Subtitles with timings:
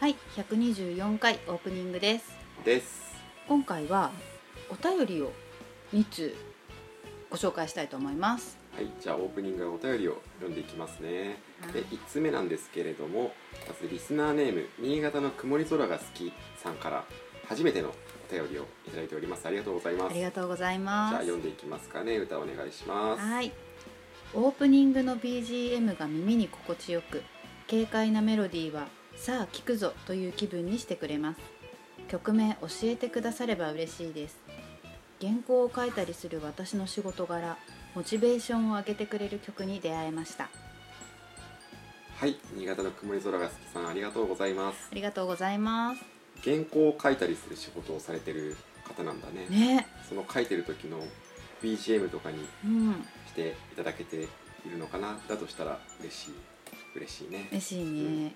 [0.00, 2.30] はい、124回オープニングです。
[2.64, 3.16] です
[3.48, 4.12] 今回は
[4.70, 5.32] お便りを
[5.92, 6.36] 2通
[7.28, 8.56] ご紹介したいと思います。
[8.76, 11.40] はいじゃあオープニングはお便りを読んでいきますね
[11.72, 13.32] で1つ目なんですけれども
[13.66, 17.04] まずリスナーネーム新潟の曇り空が好きさんから
[17.48, 21.16] 初めてのお便りをいただいておりますありがとうございますありがとうございじゃます。
[21.16, 23.50] あ読んでいきますかね歌お願いしますはい。
[24.32, 27.22] オープニングの BGM が耳に心地よく、
[27.68, 28.86] 軽快なメロディーは
[29.18, 31.40] さあ聞くぞという気分にしてくれます。
[32.08, 34.38] 曲名教えてくだされば嬉しいです。
[35.20, 37.58] 原稿を書いたりする私の仕事柄、
[37.94, 40.44] モチベーションを上げてくれる曲に出会えました。
[40.44, 40.48] あ
[42.20, 46.02] はい新潟の曇り空が好きさんありがとうございますりがとうございます。
[46.42, 50.98] 原稿を書いたりする仕事をされてる方なんだねね、その書いてる時の
[51.62, 53.04] BGM とかにうん。
[53.26, 54.28] していただけてい
[54.70, 56.34] るのかなだとしたら嬉しい
[56.96, 58.34] 嬉しいね嬉しいね。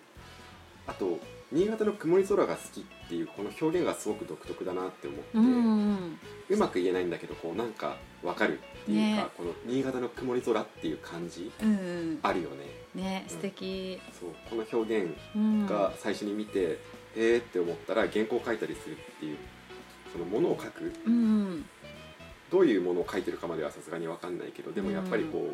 [0.86, 1.18] あと
[1.52, 5.48] 新潟の曇り空が好きっていうこの表現がすごく独特だなって思って、うんう
[5.92, 9.28] んうまく言えないんだけどこうなんかわかるっていうか、ね。
[9.36, 12.18] この新潟の曇り空っていう感じうんうん。
[12.22, 12.56] あるよね。
[12.94, 13.34] ねうん。
[13.34, 14.00] 素敵。
[14.18, 15.66] そうこの表現うん。
[15.66, 16.78] が最初に見て、
[17.16, 19.38] えーって思ったら原稿を書いたりするっていう
[20.12, 21.16] そのものを書くうんう
[21.54, 21.64] ん。
[22.50, 25.48] どういうものを書いてるかまではさすがに分かんないけどでもやっぱりこ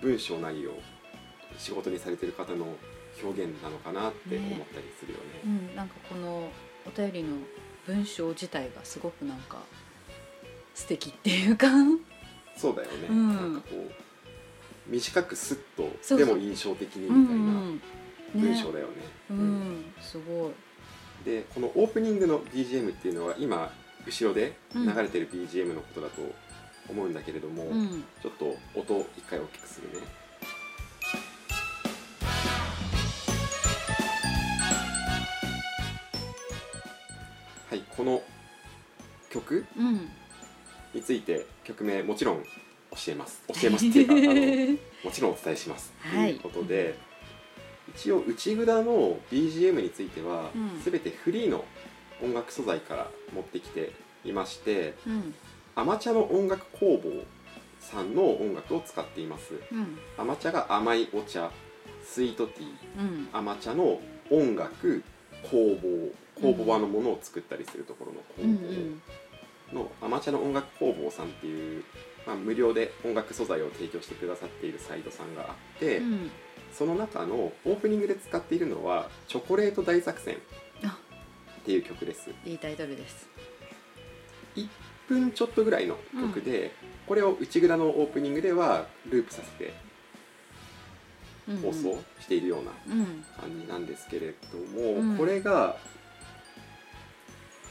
[0.00, 0.72] う、文章内容
[1.58, 2.66] 仕事にされてる方の
[3.22, 5.52] 表現なのかなって思ったりするようね。
[5.72, 6.48] んなんかこの
[6.86, 7.36] お便りの
[7.86, 9.58] 文章自体がすごくなんか
[10.74, 11.66] 素敵っていうか。
[12.56, 13.90] そうだよね、うんなんかこう
[14.86, 15.58] 短くスッ
[16.06, 17.80] とでも印象的にうんみたいなうん
[18.34, 18.92] 文章だよね。
[19.30, 19.40] ううん
[19.80, 20.52] んすごい。
[21.24, 23.72] でこのオープニングの BGM っていうのは今
[24.06, 26.22] 後ろでうん流れてる BGM のことだと
[26.88, 30.06] 思うんだけれども、うんちょっと音を一回大きくするね。
[38.04, 38.22] この
[39.30, 40.08] 曲うん。
[40.92, 43.42] について曲名もちろん教えます。
[43.48, 45.90] 教えますっていうかあのもちろんお伝えします。
[46.12, 46.32] とはい。
[46.34, 46.94] いうことで、
[47.96, 50.82] 一応内蔵の BGM については、うん。
[50.84, 51.64] 全てフリーの
[52.22, 53.90] 音楽素材から持ってきて
[54.24, 55.34] いましてうん。
[55.74, 57.24] アマチュアの音楽工房
[57.80, 59.54] さんの音楽を使っています。
[59.72, 59.98] うん。
[60.18, 61.50] アマチュアが甘いお茶
[62.04, 62.68] スイートティー。
[63.00, 63.28] うん。
[63.32, 63.98] アマチュアの
[64.30, 65.02] 音楽
[65.50, 69.02] 工房工房はのものを作ったりするところの工うん
[69.72, 71.84] 房のアマチュアの音楽工房さんっていう、
[72.26, 76.30] まあ、無料で音楽素材を提供してくださっているサイトさんがあって、うん。
[76.72, 80.38] その中のオープニングで使っているのは「チョコレート大作戦」
[80.84, 80.98] あ。
[81.60, 82.30] っていう曲です。
[82.44, 83.28] いいタイトルです。
[84.56, 84.68] 1
[85.08, 86.72] 分ちょっとぐらいの曲で、
[87.06, 89.72] これを内蔵のオープニングではループさせて
[91.48, 91.56] うん。
[91.58, 93.24] 放送しているようなうん。
[93.38, 95.16] 感じなんですけれども、うん。
[95.16, 95.76] これが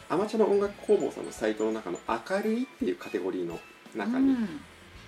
[0.09, 3.59] アマチュアの音楽工房さんのサイトの中の「明るい」っていうカテゴリーの
[3.95, 4.35] 中に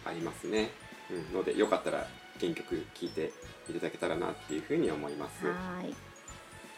[0.05, 0.71] ありますね、
[1.09, 1.33] うん。
[1.33, 2.07] のでよかったら
[2.39, 3.31] 原曲聴いて
[3.69, 5.45] いただけたらなっていうふうに思います。
[5.45, 5.95] はーい。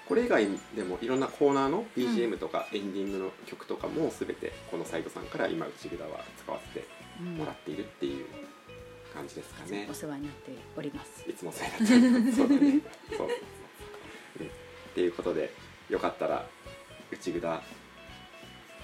[0.07, 6.87] これ以外でもいろんなコーナーの BGM とかエンディングの曲とかも全てこのサイトさんから今内蔵は使わせて
[7.19, 7.35] うん。
[7.37, 8.25] もらっているっていう
[9.13, 9.87] 感じですかね。
[9.89, 11.29] お、世話になっております。
[11.29, 12.81] いつも そうやってるそうだね。
[13.09, 13.27] そうそうそう、
[14.41, 14.49] うん、っ
[14.95, 15.53] ていうことで
[15.89, 16.47] よかったら
[17.11, 17.61] 内蔵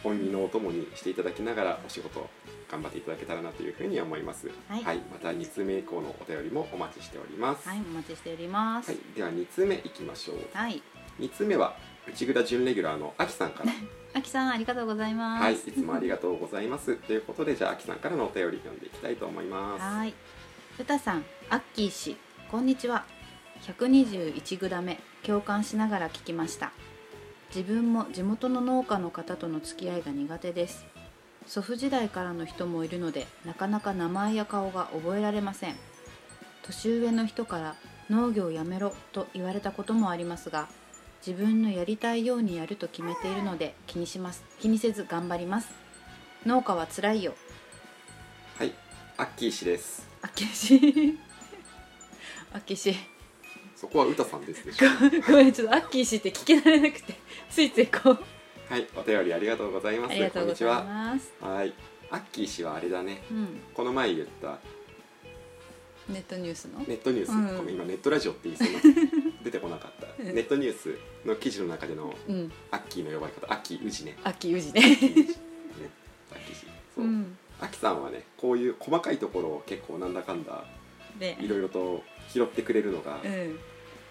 [0.03, 2.29] 本人のお供にしていただきながらお仕事
[2.69, 4.49] 頑張っていただけたらなというふうに思います。
[4.67, 4.83] はい。
[4.83, 7.67] また2通目以降のお便りもお待ちしております。
[7.67, 8.91] はい、お待ちしております。
[8.91, 8.99] はい。
[9.15, 10.37] では2通目いきましょう。
[10.53, 10.81] はい。
[11.19, 11.75] 2通目は
[12.07, 13.71] 内蔵準レギュラーのあきさんから。
[14.15, 15.43] あきさんありがとうございます。
[15.43, 15.53] はい。
[15.53, 16.95] いつもありがとうございます。
[17.07, 19.81] ということでじゃああきさんからのお便り読んでいきたいと思います。
[19.81, 20.13] はい。
[20.79, 22.17] うたさんアッキー氏
[22.49, 23.05] こんにちは。
[23.63, 26.73] 121グダ目共感しながら聞きました
[27.55, 30.85] 自分も地元の農家の方との付き合いが苦手です。
[31.45, 35.75] 祖父時代からの人もいるのでなかなか名前や顔が覚えられません。
[36.63, 37.75] 年上の人から
[38.09, 40.67] 農業やめろと言われたこともありますが
[41.25, 44.43] 自分のやりたいようにやると決めているので気にします。
[44.59, 45.69] 気にせず頑張ります。
[46.47, 47.35] 農家はつらいよ。
[48.57, 48.73] はい。
[49.17, 50.09] アッキー氏です。
[50.23, 51.19] あきし
[52.51, 52.95] あきし
[53.83, 54.87] そこは歌さんですでしょ
[55.29, 57.15] ごめんちょっとアッキー氏って聞き慣れなくて
[57.49, 58.17] ついついこう。
[58.69, 60.11] はいお便りありがとうございます。
[60.11, 61.53] ありがとうございこんにますちは。
[61.55, 61.73] はい。
[62.09, 63.23] アッキー氏はあれだね。
[63.29, 63.59] うん。
[63.73, 64.57] この前言った。
[66.07, 66.79] ネットニュースの？
[66.79, 67.57] ネットニュース、うん。
[67.57, 68.81] ごめん今ネットラジオって言いそうにな
[69.43, 70.07] 出てこなかった。
[70.17, 70.33] うん。
[70.33, 72.49] ネットニュースの記事の中でのうん。
[72.71, 73.53] アッキーの呼ばれ方。
[73.53, 74.17] アッキーウジね。
[74.23, 75.35] アッキーウジアッキねーウジね。
[76.31, 76.67] アッキー氏。
[76.95, 77.03] そう。
[77.03, 77.37] う、ん。
[77.59, 80.65] アキさんはねこういう細かいところを結構なんだかんだ
[81.19, 83.59] でいろいろと拾ってくれるのがうん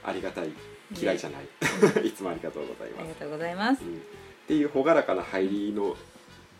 [0.04, 0.52] ありがたい
[1.00, 1.46] 嫌いじゃない、
[2.06, 3.82] いつもありがとうございます、ありがとうございます。
[3.82, 3.96] うん。
[3.96, 4.00] っ
[4.46, 5.96] ていう朗らかな入りの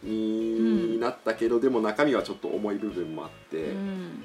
[0.03, 4.25] になったけど、でも中身はちょっと重い部分もあって、うん。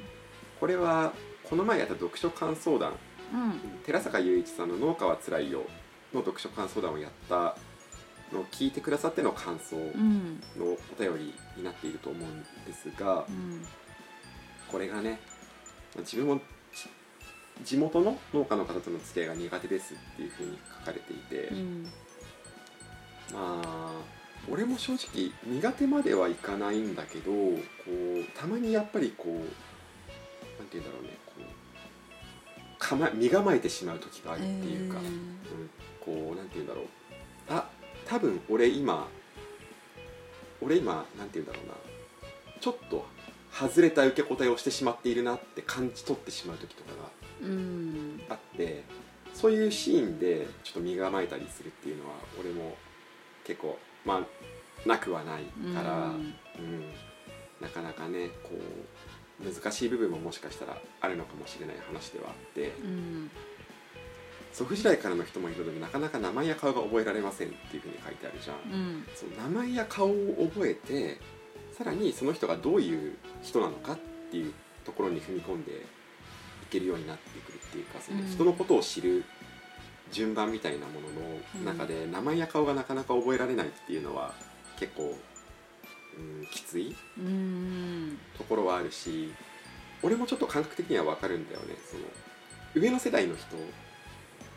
[0.59, 2.93] これはこの前やった読書感想談
[3.33, 3.79] うん。
[3.85, 5.65] 寺坂雄一さんの「農家はつらいよ」
[6.13, 7.57] の読書感想談をやった
[8.33, 10.41] のを聞いてくださっての感想うん。
[10.57, 13.65] のお便りになっていると思うんですがうん。
[14.71, 15.19] これがね
[15.97, 16.41] 自分もち
[17.63, 21.83] 地元の農家の方との付き合いが苦手ですっていうふうに書かれていて、うん。
[23.33, 23.91] まあ
[24.49, 27.51] 俺も正直苦手まではいかないんだけどこ
[27.87, 35.37] うたまにやっぱりこうなんて言うんだろうねこう身構えてしまう時があるっていうか、うん。
[35.99, 36.85] こうなんて言うんだろう。
[37.49, 37.69] あ
[38.05, 39.07] 多分俺今
[40.61, 41.73] 俺今なんて言うんだろうな。
[42.59, 43.05] ちょっと
[43.51, 47.09] 外れた受け答えをしてしまっているなって感じ取ってしまう時とかうんが
[48.29, 48.83] あって
[49.33, 52.75] そういうシーンでちょっと身構えたりするっていうのは俺も
[53.43, 55.43] 結構まあなくはない
[55.73, 56.13] から、うん。
[56.13, 56.33] うん。
[57.61, 63.31] なかなかねこう難しい部分ももしかしたらあるのかもしれない話ではあってうん。
[64.53, 68.57] 祖父時代からの人もいるのでなかなか名前や顔が覚えられませんっていうふうに書いてあるじゃん。
[68.71, 69.07] うん。
[69.15, 71.19] その名前や顔を覚えて
[71.77, 73.99] さらにその人がどういう人なのかっ
[74.31, 75.75] ていうところに踏み込んでい
[76.67, 79.23] けるようになってくるっていうかそのうん人のことを知る
[80.11, 81.07] 順番みたいなもの
[81.65, 84.33] の中で名前や顔がなかなか覚えられないっていうのは
[84.79, 85.17] 結構、
[86.17, 88.17] うん、きついうん。
[88.37, 89.33] ところはあるし
[90.01, 91.75] 俺もちょっと感覚的には分かるんだよね。
[91.89, 92.03] その
[92.75, 93.59] 上の世代の人っ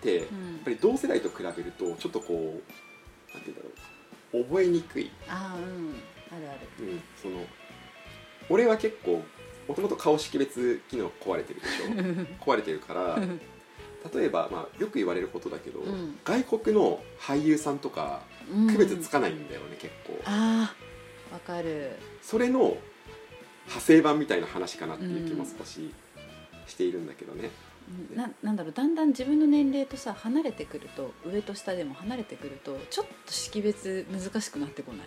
[0.03, 5.11] てやっうんぱり同世代と比べるとちょっとこうなんて言うんだろう覚えにくい。
[5.29, 5.95] ああうん。
[6.31, 6.87] あるある。
[6.87, 7.45] うん、その
[8.49, 9.23] 俺は結構
[9.71, 11.85] もともと顔識別機能壊れてるでしょ。
[12.45, 13.19] 壊れてるから
[14.13, 16.19] 例えば、まあ、よく言われることだけど、うん。
[16.25, 18.23] 外国の俳優さんとか
[18.73, 20.19] 区別つかないんだよね、結構。
[20.25, 20.75] あ
[21.31, 21.93] あわかる。
[22.21, 22.79] それの
[23.67, 25.93] 派生版みたいな話かなっていう気も少し
[26.67, 27.51] しているんだけどね、
[28.11, 28.17] うん。
[28.17, 35.07] ななんだろうだんだん自分の年齢とさ離れてくると上と下でも離れてくるとちょっと識別難しくなってこない？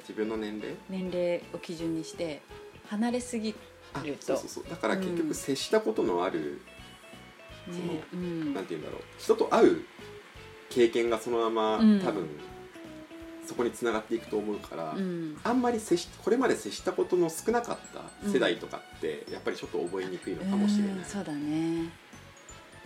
[0.00, 0.76] 自分の年齢？
[0.90, 2.42] 年齢を基準にして
[2.88, 3.54] 離れすぎ
[3.94, 4.26] あると。
[4.26, 4.64] そうそうそう。
[4.68, 6.60] だから結うん局接したことのある、
[7.68, 8.54] ねうん。
[8.54, 9.02] なんて言うんだろう。
[9.18, 9.84] 人と会う
[10.70, 12.00] 経験がそのまま、うん。
[12.00, 12.28] 多分
[13.46, 15.36] そこにつながっていくと思うから、うん。
[15.42, 21.90] あんまり接しこれまで接したことの少なかった世代とかって、やっぱりちょっと覚えにくいのかもしれない、うんそうだね。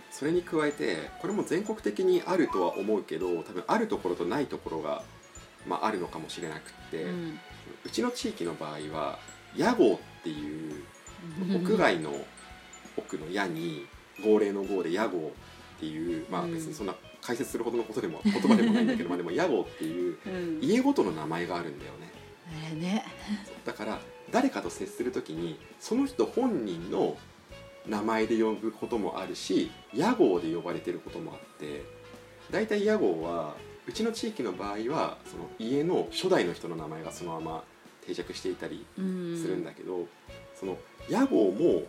[0.09, 5.03] それに加えてこれも全国的にあるとは思うけど多分あるところとないところが、
[5.67, 7.39] まあ、あるのかもしれなくって、ううん
[7.91, 9.19] ちの地域の場合は
[9.57, 10.83] 屋号っていう
[11.53, 12.11] 屋外の
[12.95, 13.85] 奥の矢に
[14.23, 15.17] 号令の号で屋号
[15.77, 16.53] っていうまあうん。
[16.53, 20.59] 別にそんな解説するほどのことでも言葉でもないんだけど まあでも屋号っていううん。
[20.61, 22.11] 家ごとの名前があるんだよね。
[22.67, 23.05] あれね。
[23.65, 23.99] だから
[24.31, 27.17] 誰かと接する時にその人本人の
[27.87, 31.83] 名前で呼ぶこともあるし屋号で呼ばれてることもあって
[32.51, 33.55] 大体屋号は
[33.87, 37.63] うちの地域の場合はその家の初代の人の名前がそのまま
[38.07, 39.37] 定着していたりうん。
[39.39, 40.07] するんだけど、
[40.55, 40.77] その
[41.09, 41.83] 屋号も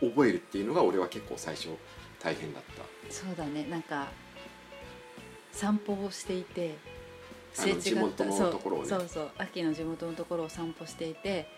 [0.00, 1.70] 覚えるっていうのが俺は結構最初
[2.22, 3.12] 大変だった。
[3.12, 3.66] そうだね。
[3.70, 4.08] なんか
[5.52, 6.76] 散歩をしていて
[7.58, 8.50] あの地元のそう。
[8.52, 8.88] ところをね。
[8.88, 9.30] そうそう。
[9.38, 11.48] 秋の地元のところを散歩していて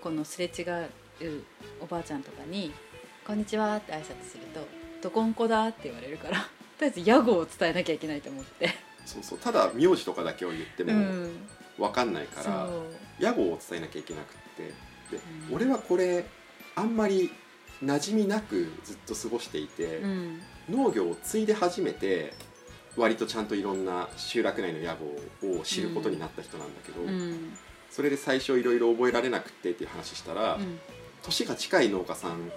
[0.00, 0.88] このすれ違う
[1.80, 2.72] おばあちゃんとかに
[3.26, 4.66] 「こんにちは」って挨拶すると
[5.02, 8.70] 「どこんこだ」って言われるからとりあえず屋号を伝えなきゃいけないと思って。
[9.04, 9.38] そうそう。
[9.38, 11.36] ただ名字とかだけを言ってもうん
[11.82, 12.68] 分かんないから、
[13.18, 14.62] 屋号を伝えなきゃいけなくって
[15.16, 15.54] で、うん。
[15.56, 16.24] 俺はこれ
[16.76, 17.30] あんまり
[17.82, 20.40] 馴染みなくずっと過ごしていて、うん。
[20.70, 22.34] 農業を継いで初めて
[22.96, 24.94] 割とちゃんといろんな集落内の野
[25.40, 27.56] 望を知ることになった人なんだけど、うん。
[27.90, 30.78] それで最初いろいろ覚えられなくてっていう話したら、うん。
[31.22, 32.50] 年が近い農家さん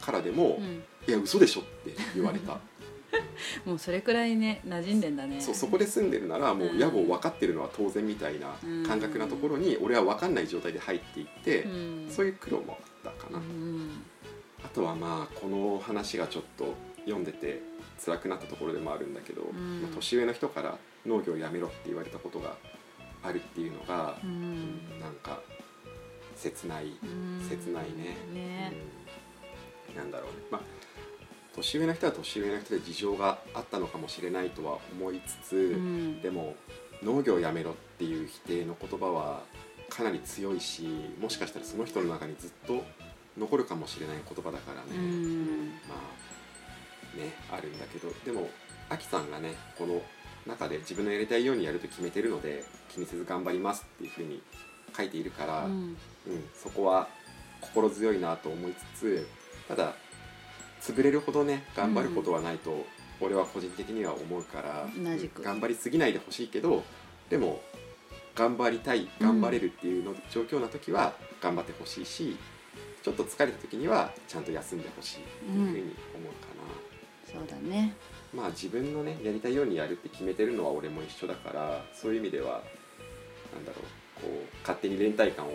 [0.00, 0.82] からでも「うん。
[1.06, 2.58] いや嘘でしょ」って言われた
[3.64, 5.40] もうそれくらいね馴染んでんだね。
[5.40, 6.78] そうそこで住んでるならもううん。
[6.78, 8.54] 野望分かってるのは当然みたいな
[8.86, 12.08] 感覚なところに俺は分かんない状態で入っていって、うん。
[12.10, 14.02] そういう苦労もあったかな、うん。
[14.64, 17.60] あとはまあこの話がちょっと読んでて
[18.04, 19.82] 辛くなったところでもあるんだけど、ん。
[19.82, 22.56] まあ年上の人から農業をやめろって言われたことが
[23.22, 25.00] あるっていうのがう、ん。
[25.00, 25.40] なんか
[26.36, 27.46] 切ない、うん。
[27.48, 28.16] 切ないね。
[28.32, 28.72] ね。
[29.90, 29.96] うん。
[29.96, 30.36] なんだろうね。
[30.50, 30.81] まあ
[31.54, 36.22] 年上の人は年上の人で事情があったのかもしれないとは思いつつ、うん。
[36.22, 36.54] でも
[37.02, 39.42] 農業をやめろっていう否定の言葉は
[39.88, 40.88] かなり強いし
[41.20, 42.82] もしかしたらその人の中にずっと
[43.36, 45.66] 残るかもしれない言葉だからね、うん。
[45.88, 45.94] ま
[47.14, 48.48] あねあるんだけどでも
[48.88, 50.02] アキさんがねこの
[50.46, 54.42] 中で自分のやりたいようにやると決めてるので気にせず頑張りますっていうふうに
[54.96, 55.72] 書いているから、うん。
[55.72, 55.96] うん、
[56.54, 57.08] そこは
[57.60, 59.26] 心強いなと思いつつ
[59.68, 59.94] ただ
[60.82, 62.84] 潰れるほどね頑張ることはないと
[63.20, 64.86] 俺は個人的には思うから、
[65.44, 66.82] 頑張りすぎないでほしいけど
[67.30, 67.60] でも
[68.34, 72.36] 頑張りたい頑張れるっていうの、状況な時は頑張ってほしいし
[73.02, 76.52] ちょっと疲れた時にはちゃんと休んでほしいっていうふうに思うか
[77.32, 77.94] そうだね。
[78.34, 82.62] な、まあ自分のねやりたいようにやるって決めてるのは俺も一緒だからそういう意味では
[83.54, 83.80] なんだろ
[84.18, 85.50] うこう勝手に連帯感を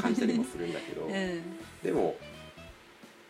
[0.00, 1.12] 感じたりもするんだけど、 うん。
[1.82, 2.16] でも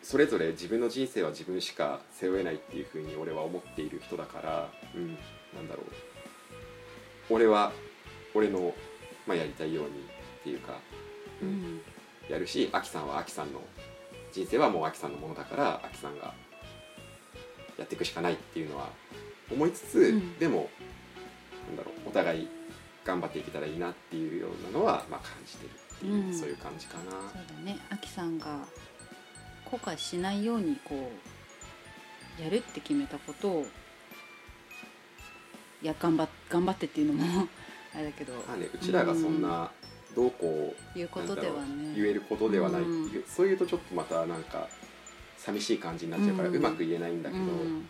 [0.08, 5.08] それぞれ自分の人生は自分しか背負えないっていうふうに俺は思っている人だから、うん、
[5.54, 7.34] なんだろう。
[7.34, 7.72] 俺は
[8.34, 8.72] 俺の、
[9.26, 9.92] まあ、やりたいようにっ
[10.42, 10.78] ていうか、
[11.42, 11.52] ううん。
[11.76, 11.80] ん
[12.30, 13.60] やるしアキさんはアキさんの
[14.32, 16.32] 人生はもうアキさんのものだからアキさんが
[17.76, 18.88] やっていくしかないっていうのは
[19.52, 20.38] 思いつつ、うん。
[20.38, 20.70] でも
[21.68, 22.48] なんだろうお互い
[23.04, 26.34] 頑張っていけたらいいなっていうようなのは、まあ、感じてるっていう、うん。
[26.34, 27.10] そういう感じかな。
[27.10, 27.78] そうだね。
[27.90, 28.64] あきさんが
[29.70, 31.10] 後悔しないようにこ
[32.38, 33.66] うやるって決めたことを
[35.82, 37.48] いや頑張っ頑張ってっていうのも
[37.94, 38.32] あれだけど。
[38.46, 39.70] まあね、うちらがそんな
[40.14, 43.25] どうこういうことではね言えることではない、うん。
[43.26, 44.68] そういうとちょっとまたなんか
[45.37, 47.88] 寂しい感じになっちゃうからううんまく言えないんだけど、うん。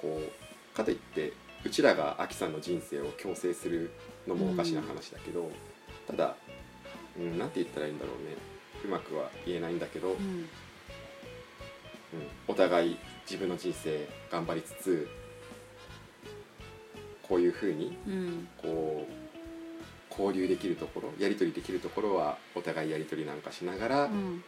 [0.00, 1.32] こうかといって
[1.64, 3.90] うちらがアキさんの人生を強制する
[4.26, 5.50] のもおかしな話だけど、
[6.06, 6.36] ただ、
[7.18, 8.36] うん、なんて言ったらいいんだろうね。
[8.84, 10.48] うまくは言えないんだけど、うんうん
[12.46, 15.08] お互い自分の人生頑張りつつ
[17.22, 18.48] こういうふうにうん。
[18.60, 19.12] こう
[20.10, 24.42] 交流できるところやり取りできるところはお互いやり取りなんかしながらうん。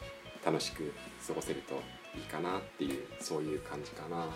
[0.45, 0.93] 楽しく
[1.27, 1.75] 過ごせると
[2.17, 4.27] いいかなっていうそういう感じかな。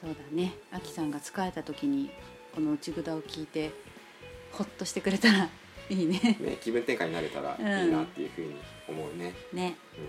[0.00, 0.54] そうだね。
[0.72, 2.10] あきさんが疲れた時に
[2.54, 3.70] この内札を聞いて
[4.52, 5.50] ほっとしてくれたら
[5.90, 6.18] いいね。
[6.40, 8.54] ね気分転換になれたらいいなっていうふうに
[8.88, 9.76] 思うね、ね。
[9.98, 10.04] うん、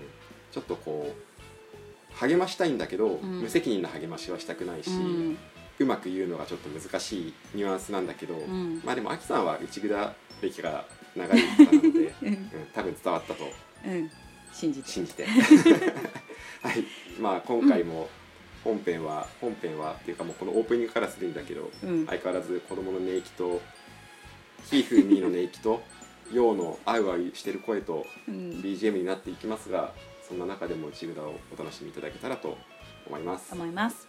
[0.52, 1.35] ちょっとこう
[2.16, 3.42] 励ましたいんだけど、ん。
[3.42, 8.82] 無責任な励ましはしたくないし、ううんまく言うのがちょっと難しいニュアンスなんだけど、うん。
[8.84, 9.90] まあでもアキさんは内札
[10.42, 11.88] 歴が長い方なので、
[12.24, 12.28] うん。
[12.28, 13.44] うん、多分伝わったと
[13.86, 14.10] うん。
[14.54, 14.88] 信じて。
[14.90, 15.26] 信じて。
[16.64, 16.86] はい。
[17.20, 18.10] まあ今回も
[18.64, 22.06] 本編は本編はっていうかもうこのオープニングからすでにだけどうん。
[22.06, 23.62] 相変わらず子供の寝息と
[24.70, 25.84] ひーふーみーの寝息と
[26.32, 28.62] ようのあうあうしてる声とうん。
[28.64, 29.94] BGM になっていきますが
[30.28, 32.58] そんな中でも内札をお楽しみいただけたらと
[33.08, 33.54] 思います。
[33.54, 34.08] 思います。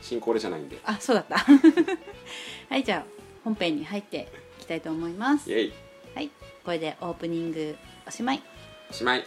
[0.00, 0.78] 新コールじゃないんで。
[0.84, 1.36] あそうだった。
[2.70, 3.04] はいじゃあ
[3.44, 5.50] 本編に入っていきたいと思います。
[5.50, 5.72] イエイ。
[6.14, 6.30] はい
[6.64, 8.42] これでオープニングおしまい。
[8.90, 9.24] おしまい。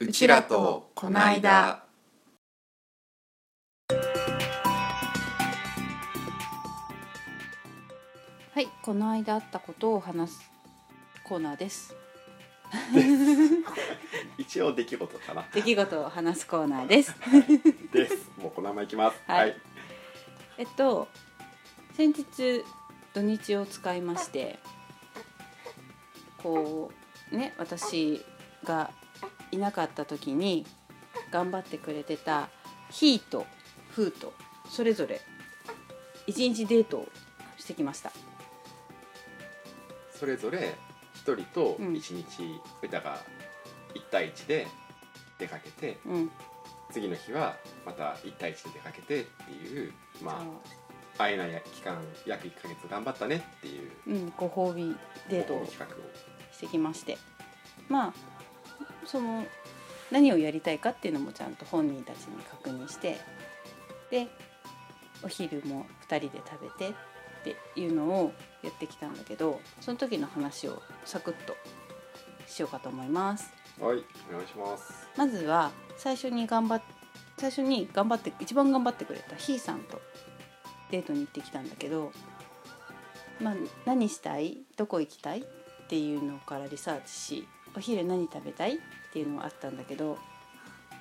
[0.00, 1.83] うちらとこの間
[8.54, 10.50] はいこの間あったことを話す
[11.24, 11.92] コーナーです。
[14.38, 15.44] 一応出来事かな。
[15.52, 17.16] 出来事を話すコーナーです。
[17.92, 18.30] です。
[18.38, 19.20] もうこのままいきます。
[19.26, 19.56] はい。
[20.56, 21.08] えっと
[21.96, 22.64] 先日
[23.12, 24.60] 土日を使いまして
[26.40, 26.92] こ
[27.32, 28.24] うね私
[28.62, 28.92] が
[29.50, 30.64] いなかった時に
[31.32, 32.48] 頑張ってくれてた
[32.88, 33.46] ヒーと
[33.90, 34.32] フーと
[34.70, 35.20] それぞれ
[36.28, 37.08] 一日デートを
[37.58, 38.12] してきました
[40.24, 40.74] それぞれ
[41.12, 41.94] 一人とうん。
[41.94, 42.24] 一日
[42.82, 43.18] 歌が
[43.94, 44.66] 一対一で
[45.38, 46.30] 出かけて、うん。
[46.90, 51.24] 次の日はまた1対1で出かけてっていうまそあ。
[51.26, 54.96] 会えない期間約1ヶ月頑張ったねっていうううんご褒美
[55.28, 55.98] デートを企画を
[56.52, 57.18] してきまして。
[57.90, 58.14] まあ
[59.04, 59.44] その
[60.10, 63.18] 何をやりたいかっていうのもちゃんと本人たちに確認して
[64.10, 64.28] で
[65.22, 66.94] お昼も2人で食べて
[67.50, 68.32] っていうのを
[68.62, 71.54] やってきたんだけどその時の話をサクッと
[72.46, 73.52] しようかと思います。
[73.80, 73.98] はい
[74.30, 75.08] お願いします。
[75.16, 76.82] まずは最初に頑張っ
[77.36, 80.00] 最初に頑張って一番頑張ってくれたひーさんと
[80.90, 82.12] デートに行ってきたんだけど、
[83.40, 84.58] まあ、何したい？
[84.76, 85.40] どこ行きたい？
[85.40, 85.44] っ
[85.88, 88.76] ていうのからリサーチしお昼何食べたい？
[88.76, 88.78] っ
[89.12, 90.16] ていうのがあったんだけど、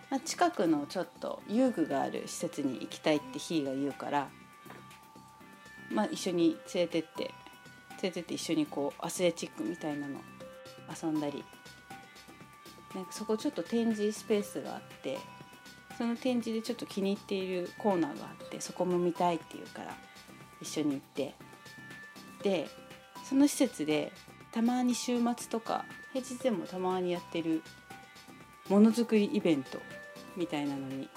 [0.09, 4.29] まあ、近くのちょっと遊具がある施設に行きたいってひーが言うから、
[5.93, 7.31] まあ、一緒に連れてって連
[8.03, 10.19] れてって一緒にこうアスレチックみたいなの
[11.01, 11.43] 遊んだり。
[12.93, 15.17] なんかそこちょっと展示スペースがあって
[15.97, 19.95] その展示でちょっと気に入っているコーナーがあってそこも見たいって言うから
[20.61, 21.33] 一緒に行って。
[22.43, 22.67] で
[23.23, 24.11] その施設で
[24.51, 27.63] たまに週末とか平日でもたまにやってる
[28.67, 29.79] ものづくりイベント
[30.35, 31.09] みたいなのに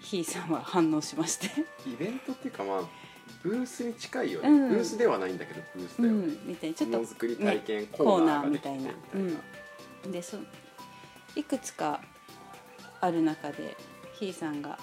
[0.00, 1.46] ひーさんは反応しまして。
[1.86, 3.05] イベントっていうかまあ
[3.42, 4.68] ブースに近いよね、うん。
[4.70, 6.76] ブースではないんだけどブースうだよね、んみたいな。
[6.76, 8.90] ちょっとものづくり体験コーナナーみたいな。
[10.10, 10.38] でそ
[11.34, 12.00] いくつか
[13.00, 13.76] ある中で
[14.18, 14.78] ひーさんが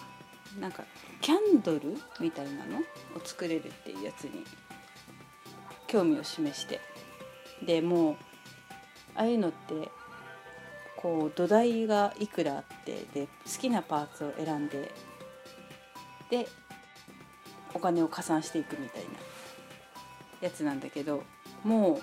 [0.59, 0.83] なんか
[1.21, 2.83] キャンドルみたいなのを
[3.23, 4.43] 作れるっていうやつに
[5.87, 6.79] 興味を示して。
[7.65, 8.15] でもう
[9.15, 9.89] ああいうのって
[10.97, 14.91] こう土台がいくらあってで好きなパーツを選んで
[16.29, 16.47] で
[17.73, 19.09] お金を加算していくみたいな
[20.41, 21.23] やつなんだけど
[21.63, 22.01] も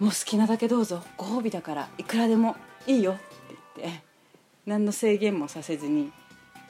[0.00, 3.22] うもう好きなだけどうぞご褒美だからいくらでもいいよって
[3.76, 4.02] 言って
[4.66, 6.12] 何の制限もさせずに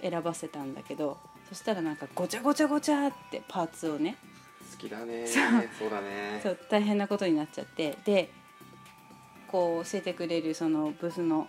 [0.00, 1.18] 選ばせたんだけど
[1.49, 4.16] そしたらなんかごちゃごちゃごちゃってパーツをね
[4.70, 5.27] 好きだね。
[5.27, 5.90] そう。
[5.90, 6.40] だね。
[6.42, 8.31] そう大変なことになっちゃってで
[9.48, 11.48] こう教えてくれるそのブースの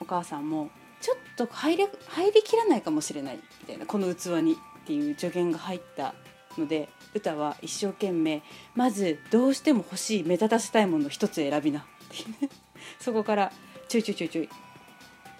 [0.00, 4.56] お母さんもちょっと入り入りきらないかもしれないみたいなこの器にっ
[4.86, 6.14] ていう助言が入った
[6.56, 8.42] ので歌は一生懸命
[8.74, 12.50] まずどうしても欲しい目立たせたいものを一つ選びなっていうね
[12.98, 13.52] そこから
[13.88, 14.48] ちょいちょいちょいちょい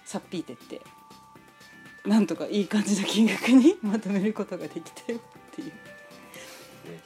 [0.04, 0.80] さっぴいてって
[2.06, 5.68] なんとかいい感じの金額にまとめることができたよっていう。
[5.68, 5.72] ね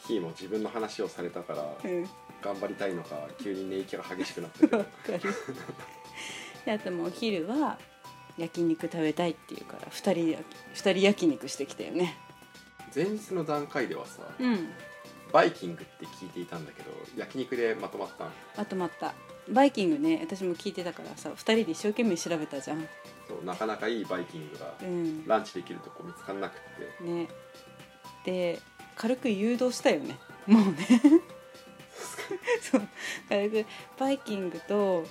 [0.07, 1.55] ひーも自分の話をされたか。
[1.55, 2.09] らうん。
[2.41, 5.21] 頑張りたいのか急に寝息が激しくなってるわかる。
[6.65, 7.79] であともうお昼は
[8.39, 10.39] 焼肉食べたいっていうから2人で
[10.75, 12.17] 二人焼肉してきたよね。
[12.95, 14.69] 前日の段階ではさうん。
[15.33, 19.15] バイキングって聞いていたんだけど焼肉でまとまったんまとまった。
[19.51, 22.87] バイキングね私も聞いてたからさ2人で一生懸命調べたじゃん。
[23.29, 25.27] そうなかなかいいバイキングがうん。
[25.27, 26.57] ランチできるとこ見つかんなくっ
[26.99, 27.05] て。
[27.05, 27.29] ね。
[28.25, 28.59] で
[28.95, 30.19] 軽く誘導したよね。
[30.47, 30.77] もうね。
[32.61, 32.83] そう。
[33.29, 33.67] 軽く
[33.99, 35.05] バイキングと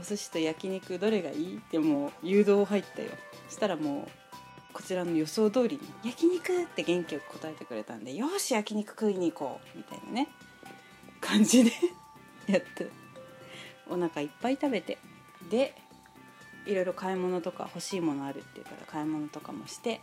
[0.00, 3.10] お寿司と焼肉どれがいいってもう誘導入ったよ。
[3.48, 10.28] そしたらもうこちらの予想通りに「焼肉!」って元気よく答えてくれたんで「よし焼肉食いに行こう」みたいなね
[11.20, 11.72] 感じで
[12.46, 12.88] やって
[13.88, 14.96] お腹いっぱい食べて
[15.50, 15.74] で
[16.66, 20.00] いろいろ買い物とか欲しいものあるっていうから買い物とかもして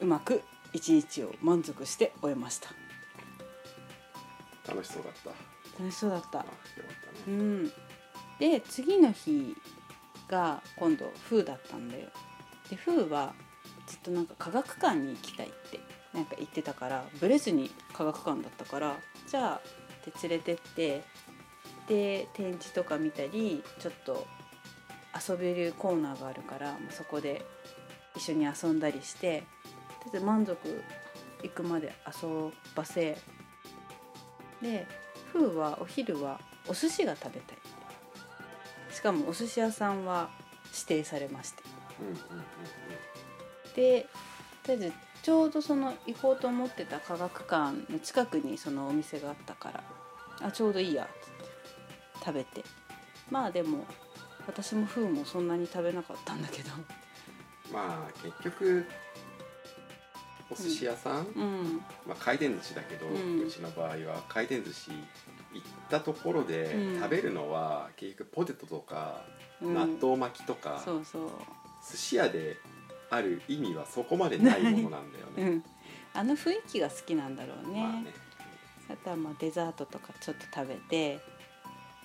[0.00, 2.70] うまく一日を満足して終えました。
[4.66, 5.30] 楽しそうだった。
[5.78, 6.40] 楽しそうだった。
[6.40, 7.36] あよかったね。
[7.36, 7.72] うん
[8.38, 9.56] で次の日
[10.28, 12.08] が今度フーだったんだよ。
[12.70, 13.34] でフーは
[13.86, 15.80] ずっとなんか科学館に行きたいって
[16.12, 19.60] なんか言ってたからブレずに科学館だったからじゃあ
[20.08, 21.02] って連れてって
[21.88, 24.26] で展示とか見たりちょっと
[25.28, 27.44] 遊べるコーナーがあるからそこで
[28.16, 29.44] 一緒に遊んだりして
[30.22, 30.82] 満足
[31.42, 33.18] 行くまで遊ばせ
[34.62, 34.86] で
[35.32, 37.73] フーはお昼はお寿司が食べたい。
[39.04, 40.30] かもお寿司屋さんは
[40.72, 41.62] 指定されまして。
[42.00, 42.44] うんうんうん
[43.76, 44.06] で
[44.62, 49.82] とりあえずちょうどその行こうと思ってた科学館の近くにそのお店があったから
[50.46, 51.08] あちょうどいいや
[52.20, 52.64] 食べて。
[53.30, 53.84] まあでも
[54.46, 56.70] 私もフーもそんなに食べなかったんだけど。
[57.72, 58.86] まあ結局
[60.50, 61.82] お寿司屋さん、うん。
[62.06, 64.96] まあ、回転寿司だけど、ううんちの場合は回転寿司行
[65.84, 67.00] ったところでうん。
[67.00, 69.24] 食べるのは結局ポテトとか
[69.62, 69.74] うん。
[69.74, 71.30] 納豆巻きとか、そうそう。
[71.90, 72.56] 寿司屋で
[73.10, 75.42] ある意味はそこまでないものなんだよね。
[75.42, 75.64] うん。
[76.14, 78.12] あの雰囲気が好きなんだろうね,、まあね。
[78.90, 81.20] あとはまあデザートとかちょっと食べて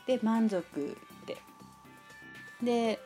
[0.08, 1.38] で満足って
[2.64, 3.00] で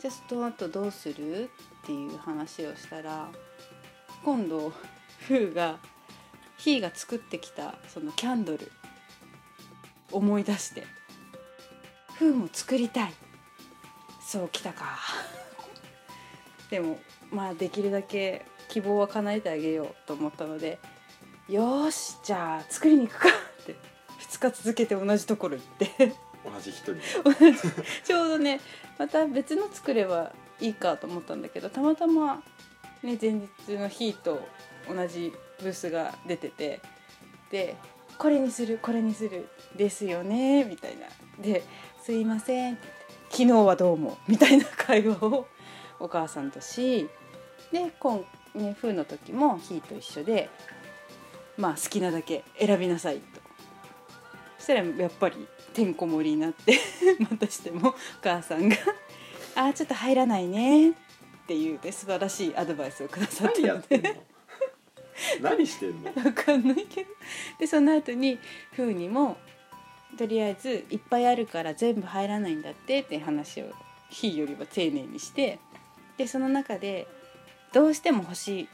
[0.00, 1.50] じゃあその後どうする
[1.82, 3.28] っていう話をしたら
[4.24, 4.72] 今度
[5.20, 5.78] フーが
[6.56, 8.72] ヒーが作ってきたそのキャンドル
[10.12, 10.86] 思い出して
[12.18, 13.14] フーも作りたい。
[14.20, 14.98] そうきたか。
[16.68, 16.98] でも
[17.30, 20.78] まあできるだけ希望は叶えてあげようと思ったので
[21.48, 23.28] よーしじゃあ作りに行くか
[23.62, 23.76] って
[24.20, 26.12] 2日続けて同じところ行って。
[26.44, 27.00] 同じ人に。
[28.04, 28.60] ちょうどね
[28.98, 32.42] また別の作ればいいかと思ったんだけどたまたま、
[33.02, 33.32] ね、前
[33.66, 34.46] 日の日と
[34.88, 36.80] 同じブースが出てて
[37.50, 37.76] で
[38.18, 41.06] 「これにするこれにするですよね」みたいな。
[41.40, 41.62] で
[42.02, 42.78] 「すいません」
[43.30, 45.46] 昨日はどうも」みたいな会話を
[46.00, 47.08] お母さんとし
[47.72, 50.48] で今ね風の時もヒーと一緒で
[51.56, 53.40] まあ好きなだけ選びなさいと。
[54.58, 56.78] そしたらやっぱりてんこ盛りになって
[57.30, 58.76] またしてもお母さんが
[59.54, 60.94] 「あーちょっと入らないね」っ
[61.46, 64.20] ていうね素晴らしいアドバイスをくださった何やのって
[65.40, 66.12] 何してんの？
[66.24, 67.10] わかんないけど。
[67.58, 68.38] でその後に
[68.76, 69.36] 風にも
[70.16, 73.72] とりあえずいっぱいあるから全部入らないんだってって話を
[74.10, 75.58] 日よりは丁寧にして。
[76.16, 77.06] でその中で
[77.72, 78.68] どうしても欲しい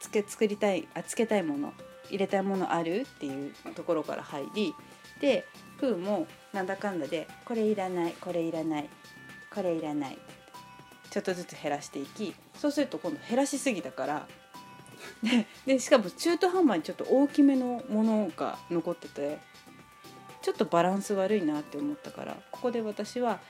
[0.00, 1.72] つけ作りたいあつけたいもの
[2.08, 3.02] 入れたいものある？
[3.02, 4.74] っていうところから入り
[5.20, 5.46] で
[5.80, 8.90] 風もなんだかんだでこれいらないこれいらない
[9.54, 10.18] これいらない
[11.10, 14.28] ちょっとずつ減らしていきそうすると今度減らしすぎたから
[15.66, 19.38] でしかも中途半端にちょっと大きめのものが残ってて
[20.42, 23.40] ちょっとバランス悪いなって思ったからここで私は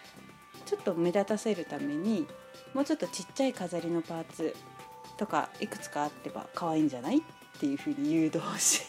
[0.67, 2.27] ちょっと目立たせるために
[2.75, 4.55] もうちょっとちっちゃい飾りのパーツ
[5.17, 7.23] とかいくつかあってば可愛いんじゃないっ
[7.59, 8.83] ていうふうに誘導し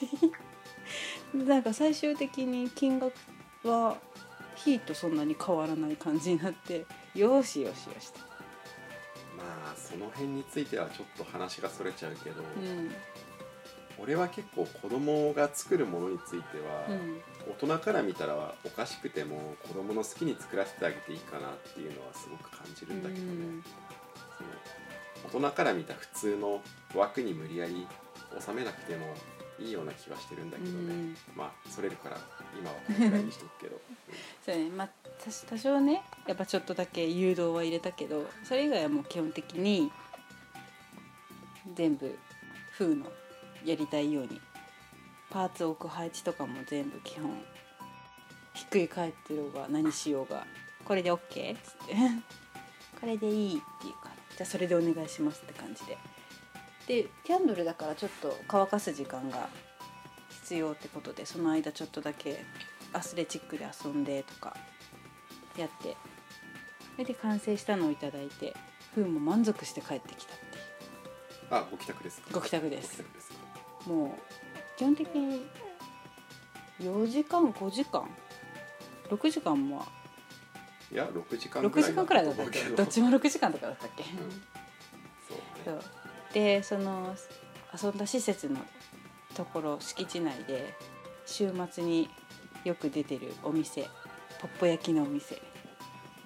[1.34, 3.13] なんか最終的に金額
[3.63, 3.97] は
[4.56, 8.30] ヒーとそんなに変わらない感じになってよしよしよしと。
[9.91, 12.91] まあその辺についてはちょっと話がそれちゃうけど、うん。
[13.99, 17.21] 俺は結構子供が作るものについては、うん。
[17.51, 23.63] 大人から見たらおかしくても子供の好きに作らせてあげていいかなっていうのはすごく感じるんだけどね、
[25.30, 26.62] その大人から見た普通の
[26.95, 27.88] 枠に無理やり
[28.39, 29.13] 収めなくても
[29.62, 31.15] いいような気はしてるんだけどね、うん。
[31.36, 32.19] まあそれるから
[32.58, 33.80] 今はこのくらいにしとくけど、
[34.45, 34.69] そうね。
[34.69, 34.89] まあ
[35.24, 39.91] 多多少ねやっぱちょっとだけ誘導は入れたけどそれ以外はもう基本的に
[41.76, 42.17] 全部
[42.78, 43.06] 風の
[43.63, 44.41] やりたいように
[45.30, 47.32] パーツ置く配置とかも全部基本。
[48.54, 50.45] ひっくり返ってるが何しようが
[50.84, 51.17] これで OK?
[51.17, 51.95] っつって。
[53.00, 55.97] これでいいっていうかじゃあそれでお願いしますって感じで
[56.87, 59.47] でキャンドルだからちょっと乾かす時間が
[60.29, 62.43] 必要ってことでその間ちょっとだけ
[62.93, 64.55] アスレチックで遊んでとか
[65.57, 65.95] やって。
[66.93, 68.53] それで完成したのをいただいて
[68.93, 70.63] フーも満足して帰ってきたっていう。
[71.49, 72.27] あご帰宅ですか？
[72.33, 73.01] ご帰宅です。
[73.87, 74.09] もう
[74.77, 75.47] 基本的に
[76.81, 78.07] 4時間5時間
[79.09, 79.85] 6時間も
[80.91, 82.59] いや6時間6時間くらいだったっけ？
[82.65, 84.09] どっちも6時間とかだったっけ、うん。
[85.27, 85.43] そうね。
[85.65, 85.83] そう
[86.33, 87.15] でその
[87.81, 88.57] 遊んだ施設の
[89.35, 90.73] ところ敷地内で
[91.25, 92.09] 週末に
[92.63, 93.83] よく出てるお店
[94.41, 95.41] ポッポ焼きのお店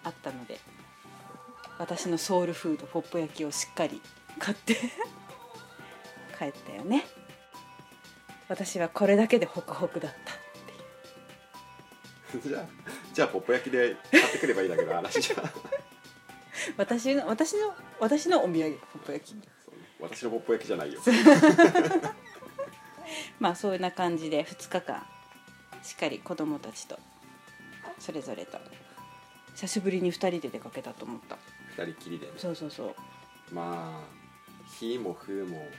[0.03, 0.59] あったので
[1.77, 4.01] 私のソウルフードポッポ焼きをしっかり
[4.39, 4.75] 買って
[6.37, 7.05] 帰ったよね。
[8.47, 10.13] 私はこれだけでホクホクだっ
[12.33, 12.65] た じゃあ
[13.13, 15.51] じゃあポッポ焼きで買ってくればいいだけの話じゃん。
[16.77, 19.54] 私の私の私のお土産ポッポ焼き
[20.05, 20.99] 私のポッポ焼きじゃないよ。
[23.39, 25.05] まあそんな感じで2日間
[25.83, 26.97] しっかり子供たちと
[27.99, 28.57] それぞれと
[29.55, 31.37] 久しぶりに2人で出かけたと思った。
[31.77, 32.33] 二人きりでね。
[32.37, 32.95] そうそうそう。
[33.53, 34.03] まあ
[34.79, 35.69] 「ひ」も「ふ」も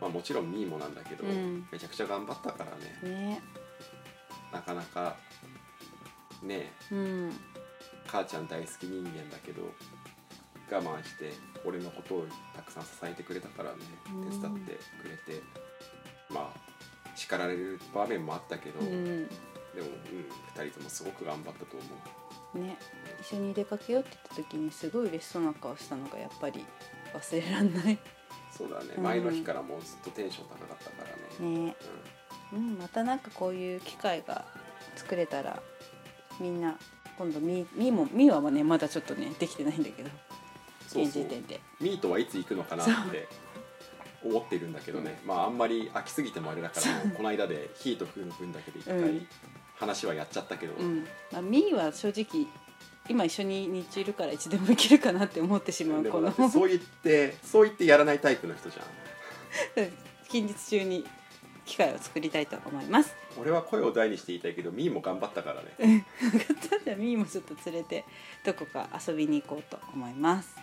[0.00, 1.68] まあもちろん「み」もなんだけど、うん。
[1.70, 2.70] めちゃくちゃ頑張ったから
[3.08, 3.16] ね。
[3.16, 3.42] ね。
[4.52, 5.16] なかなか
[6.42, 6.72] ね。
[6.90, 7.40] うん。
[8.06, 9.70] 母ちゃん大好き人間だけど
[10.70, 11.32] 我慢して
[11.64, 13.78] 俺のことをたくさん支えてくれたからね
[14.12, 14.30] うん。
[14.30, 15.42] 手伝ってくれて
[16.30, 16.68] まあ
[17.14, 19.26] 叱られる場面もあったけど、うん。
[19.28, 19.32] で
[19.82, 19.88] も、
[20.56, 21.84] うん、2人ともすごく頑張ったと思
[22.54, 22.58] う。
[22.58, 22.78] ね
[23.20, 26.64] 一緒に出かけようって言った時にすごい嬉しそうな顔したのがやっぱり
[27.12, 27.98] 忘れらんない。
[28.56, 29.02] そうだね、うん。
[29.02, 31.04] 前の日からもうずっとテンション高かったか
[31.40, 31.76] らね、ね。
[32.52, 32.78] うん。
[32.78, 34.44] またなんかこういう機会が
[34.96, 35.60] 作れたら
[36.40, 36.78] みんな
[37.18, 40.10] 今度みみもみはねまだちょっとねできてないんだけど
[40.90, 41.60] 現時点で。
[41.80, 43.28] ミートはいつ行くのかなって
[44.24, 45.20] 思ってるんだけどね。
[45.26, 49.28] まああんまり飽きすぎてもあれだからもうこの間でヒーとフーの分だけで一回うん。
[49.76, 51.06] 話はやっちゃったけど、うん。
[51.30, 52.46] まあ、ミーは正直
[53.08, 56.32] 今一緒に日中いるからいつでもいけるかなって思ってしまうでこの。
[56.50, 59.88] そう言ってそう言ってやらないタイプの人じゃん。
[60.28, 61.06] 近日中に
[61.64, 63.14] 機会を作りたいと思います。
[63.40, 66.04] 俺は声を大にして言いたいけどミーも頑張ったからね。
[66.84, 68.04] じゃあミーもちょっと連れて
[68.44, 70.56] どこか遊びに行こうと思います。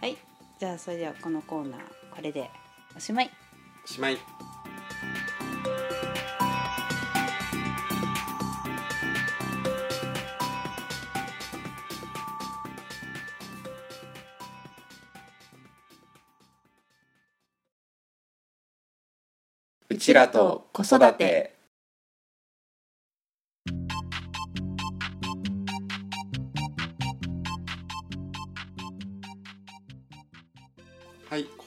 [0.00, 0.16] はい、
[0.58, 1.80] じゃあそれではこのコーナー
[2.14, 2.50] これで
[2.96, 3.30] おしまい。
[3.84, 4.18] しまい。
[19.88, 21.55] うちらと子育て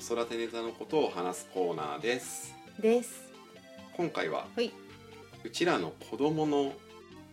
[0.10, 3.30] 子育てネタのことを話すコーナーですです。
[3.96, 4.72] 今回ははい。
[5.44, 6.74] うちらの子供の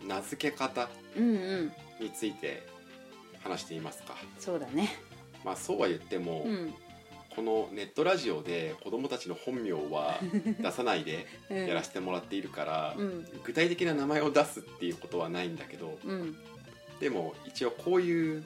[0.06, 1.72] 名付け方うんうん。
[2.04, 2.66] について
[3.42, 4.90] 話していますかそうだね。
[5.42, 6.74] まあそうは言っても、うん。
[7.34, 10.20] このネットラジオで子供たちの本名は
[10.60, 16.36] 出さないでうんやらせてもらっているから、うん具体的な名前を出すっていうことはないんだけどうん
[17.00, 18.44] でも一応こういう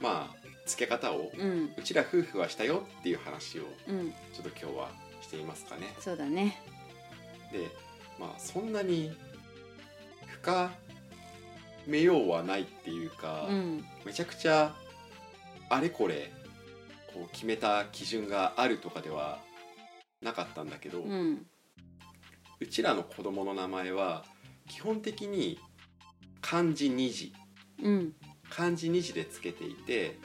[0.00, 0.37] まあ
[0.68, 4.10] 付け方をうんうちら夫婦はしたよっていう話をうん。
[4.32, 5.94] ちょっと今日はしていますかね。
[5.98, 6.60] そうだね。
[7.52, 7.68] で
[8.20, 9.12] まあそんなに
[10.26, 10.70] 深
[11.86, 14.74] めようはないっていうか、うんめちゃくちゃ
[15.70, 16.30] あれこれ
[17.12, 19.38] こう決めた基準があるとかでは
[20.22, 21.46] なかったんだけど、ううん
[22.70, 24.24] ちらの子供の名前は
[24.68, 25.58] 基本的に
[26.40, 27.32] 漢字2字
[27.82, 28.12] うん
[28.50, 30.18] 漢字2字でつけていて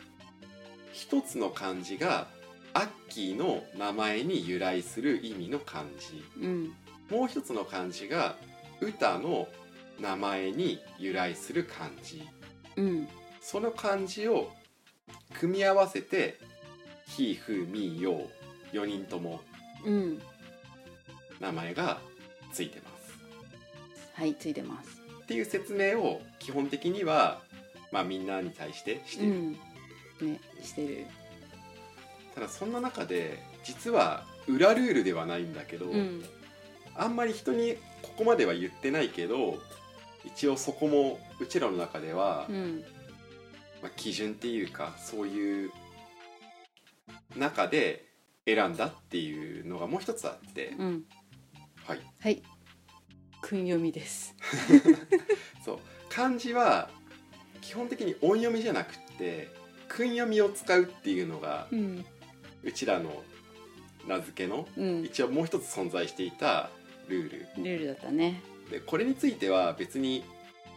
[0.94, 2.28] 一つの漢字が
[2.74, 6.24] アッキーの名前に由来する意味の漢字。
[6.40, 6.74] うん。
[7.10, 8.36] もう一つの漢字が
[8.80, 9.48] 歌の
[10.00, 12.24] 名前に由来する漢字。
[12.78, 13.08] うん。
[13.42, 14.52] その漢字を
[15.34, 16.38] 組み合わせて
[17.06, 18.30] 「ひ」「ふ」「み」「よ」
[18.72, 19.42] 4人とも
[19.84, 20.22] うん。
[21.40, 22.00] 名前が
[22.52, 23.18] ついてます。
[24.14, 25.02] はいついてます。
[25.24, 27.42] っていう説明を基本的には、
[27.92, 29.52] まあ、みんなに対してしてる、うん。
[30.22, 31.06] ねしてる。
[32.36, 36.24] ただそんな中で実は裏ルールではないんだけど、うん
[36.96, 39.58] あんまり人にここまでは言ってないけど
[40.24, 42.84] 一応そこもうちらの中では、うん
[43.82, 45.72] まあ、基準っていうかそういう
[47.36, 48.06] 中で
[48.46, 51.04] 選んだっていうのがもう一つあって、うん。
[51.86, 52.44] はいはい。
[53.42, 54.36] 訓読みです。
[55.66, 56.90] そう漢字は
[57.62, 59.50] 基本的に音読みじゃなくって
[59.96, 62.06] 訓読みを使うっていうのがうん。
[62.64, 63.22] うちらの
[64.08, 65.04] 名付けのうん。
[65.04, 66.70] 一応もう一つ存在していた
[67.08, 67.48] ルール。
[67.58, 68.42] ルールだったね。
[68.72, 70.24] でこれについては別に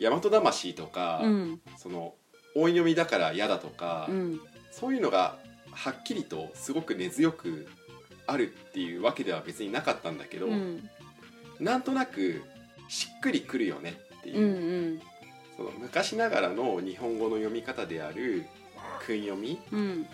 [0.00, 1.61] 大和魂とか、うん。
[1.79, 2.14] その
[2.55, 4.40] 音読みだから嫌だとか、うん。
[4.70, 5.38] そういうのが
[5.70, 7.66] はっきりとすごく根強く
[8.26, 10.88] あるっていうわけでは別になかったんだけど、うん。
[11.59, 12.42] なんとなく
[12.88, 14.38] しっくりくるよねっていう。
[14.38, 14.50] う、んう
[14.96, 15.00] ん。
[15.57, 18.44] その昔ながらの日本語の読み方である
[19.07, 20.07] 訓読みうん。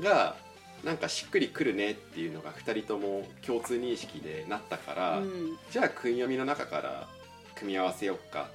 [0.00, 0.36] が
[0.84, 5.58] なんかしっくりくるねっていうのが2人とも共通認識でなったから、うん。
[5.70, 7.08] じゃあ訓読みの中から
[7.54, 8.48] 組み合わせよっか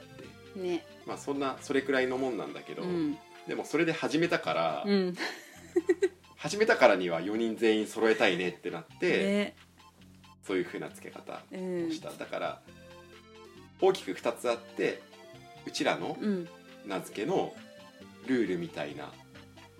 [0.53, 0.59] って。
[0.59, 0.83] ね。
[1.05, 3.17] まあそんなそれくらいのもんなんだけど、うん。
[3.47, 5.15] でもそれで始めたから、うん。
[6.37, 9.55] 始めたからには4人全員揃えたいねってなって、ね。
[10.43, 12.61] そういう風な付け方うんをした、だから
[13.81, 15.01] 大きく2つあって
[15.65, 16.47] うちらのうん。
[16.87, 17.53] 名付けの
[18.27, 19.11] ルールみたいな、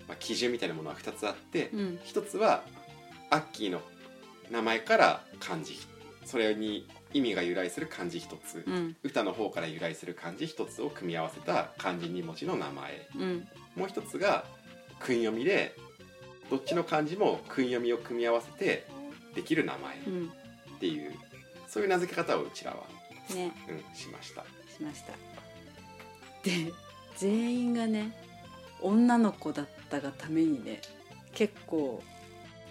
[0.08, 1.98] まあ、基準みたいなものは2つあって、うん。
[2.04, 2.62] 一つは
[3.30, 3.80] アッキーの
[4.50, 5.76] 名前から漢字
[6.24, 8.96] それに意味が由来する漢字一つ、うん。
[9.02, 13.48] 歌の方から由来する漢字一つを組み合わせた漢字2文字の名前うん。
[13.74, 14.44] もう一つが
[15.00, 15.74] 訓読みで
[16.50, 18.86] どっちの漢字も訓読みを組み合わせて
[19.34, 20.32] できる名前っうん。
[20.78, 21.12] ていう
[21.66, 22.84] そういう名付け方をうちらは、
[23.34, 23.52] ね。
[23.68, 24.42] うん、しました。
[24.72, 25.12] しました。
[26.42, 26.72] で
[27.16, 28.16] 全員がね
[28.80, 30.80] 女の子だったがためにね
[31.32, 32.02] 結構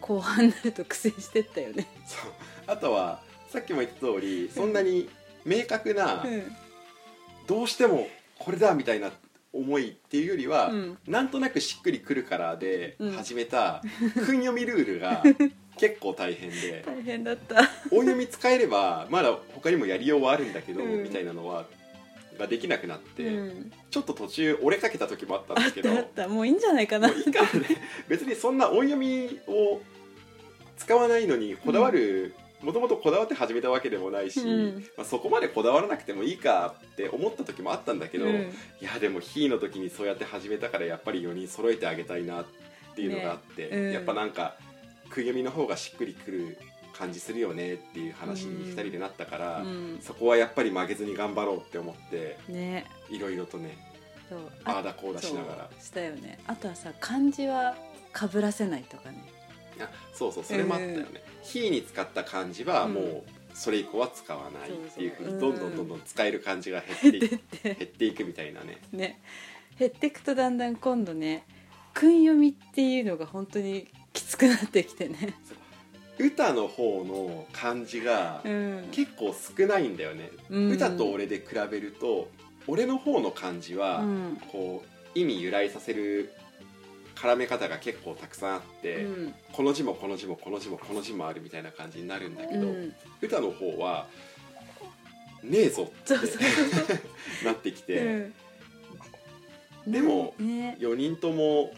[0.01, 1.87] 後半になると苦戦してったよね。
[2.05, 2.31] そう。
[2.67, 5.09] あとはさっきも言った通りそんなに
[5.45, 6.23] 明確な
[7.47, 9.11] どうしてもこれだみたいな
[9.53, 10.97] 思いっていうよりは、うん。
[11.07, 13.11] なんとなくしっくりくるからでうん。
[13.13, 13.81] 始めた
[14.25, 15.23] 訓読みルールが
[15.77, 17.61] 結構大変で大変だった。
[17.91, 21.03] 音読み使えればまだ他にもやりようはあるんだけど、うん。
[21.03, 21.65] みたいなのは
[22.37, 23.71] ができなくなって、うん。
[23.89, 27.07] ちょっと途中折れかけた時もあったんあだけどあったもういいんじゃないかな。
[27.07, 27.67] もういいからね。
[28.07, 29.81] 別にそんな音読みを
[30.77, 34.83] 使わないのにこだわるもともとこだわって始めたわけでもないし、うん。
[34.97, 38.31] まあ、そこまでこだわらなくてもいいかって思った時もあったんだけど、うん。
[38.33, 42.45] いやでもひーの時にそうやって始めたからやっぱり4人揃えてあげたいなっ
[42.95, 43.69] ていうのがあって、ね。
[43.69, 43.91] うん。
[43.91, 44.57] やっぱなんか
[45.05, 46.57] 食い読みの方がしっくりくる
[46.97, 49.99] 感じするよねっていう話に2人でなったから、うん。
[50.01, 52.85] そこはやっぱり負けずに頑張ろうって思ってね。
[53.09, 53.77] いろいろとね
[54.29, 54.39] そう。
[54.63, 55.69] ああだこうだしながら。
[55.79, 56.39] したよね。
[56.47, 57.75] あとはさ漢字は
[58.11, 59.23] かぶらせないとかね。
[59.79, 68.77] あそうそうそれもあったよね「ひ、に使った漢字はもうそれ以降は使わないっていうふうにどんどんどんどん使える漢字が減っていく 減っていくみたいなね。
[68.91, 69.19] ね。
[69.77, 71.43] 減っていくとだんだん今度ね
[71.93, 75.35] 訓読みっていうのが本当にきつくなってきてね
[76.17, 78.87] 歌の方の漢字がうん。
[78.91, 80.71] 結構少ないんだよね、うん。
[80.71, 82.29] 歌と俺で比べると
[82.67, 84.41] 俺の方の漢字は、うん。
[84.51, 86.33] こう意味由来させる
[87.15, 89.35] 絡め方が結構たくさんあって、うん。
[89.51, 92.93] この字もこの字もこの字もこの字もあるみたいな感じになるんだけど、うん。
[93.21, 94.07] 歌の方は
[95.43, 96.13] ねえぞって
[97.45, 97.99] なってきて、
[99.85, 99.91] うん。
[99.91, 100.77] でもね。
[100.79, 101.73] 4人とも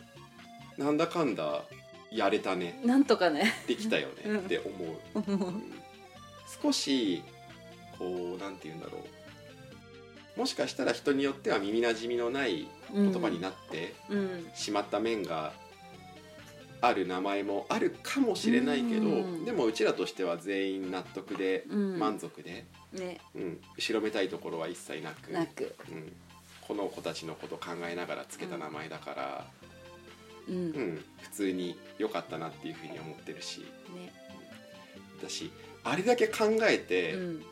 [0.78, 1.63] なんだかんだ
[2.12, 2.80] やれたね。
[2.86, 3.54] なんとかね。
[3.67, 4.13] できたよね。
[4.26, 4.39] うん。
[4.39, 4.70] って思
[5.15, 5.74] う、もううん。
[6.62, 7.24] 少し
[7.98, 9.00] こうなんて言うんだろ
[10.36, 10.39] う。
[10.39, 14.48] もしかしたら人によっては耳なじみのない言葉になってうん。
[14.54, 15.54] しまった面が
[16.80, 19.46] ある名前もあるかもしれないけど、うん。
[19.46, 22.00] でもうちらとしては全員納得でうん。
[22.00, 23.20] 満足で、ね。
[23.36, 23.60] うん。
[23.76, 25.76] 後ろめたいところは一切なくなく。
[25.89, 26.13] うん、
[26.62, 29.48] この子たちのこと考えながらつけた名前だから、
[30.48, 30.56] うん。
[30.56, 31.06] うん。
[31.22, 33.62] 普通に良かったなっていうふうに思ってるし。
[33.96, 34.14] ね。
[35.22, 35.52] だし
[35.84, 37.44] あれだけ考えてうん。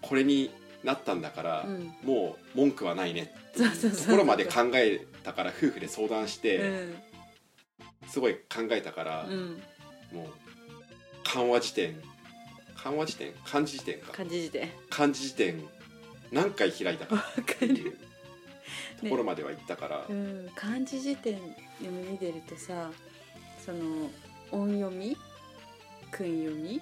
[0.00, 0.50] これに
[0.82, 1.94] なったんだから、うん。
[2.02, 6.96] もう文句はないねっていうところまで考えたから夫婦で相談して、うん。
[8.08, 9.62] すごい考えたから、うん。
[10.12, 10.26] もう
[11.24, 11.94] 漢和辞典
[12.74, 14.12] 漢和辞典漢字辞典か。
[14.12, 15.62] 感じで漢字辞典
[16.32, 17.92] 何回開いたかってるいう
[19.00, 21.38] ところまでは行ったから、うん、漢字辞典
[21.80, 22.90] 読み見てるとさ
[23.64, 24.10] その
[24.52, 25.16] 音読み
[26.10, 26.80] 訓読み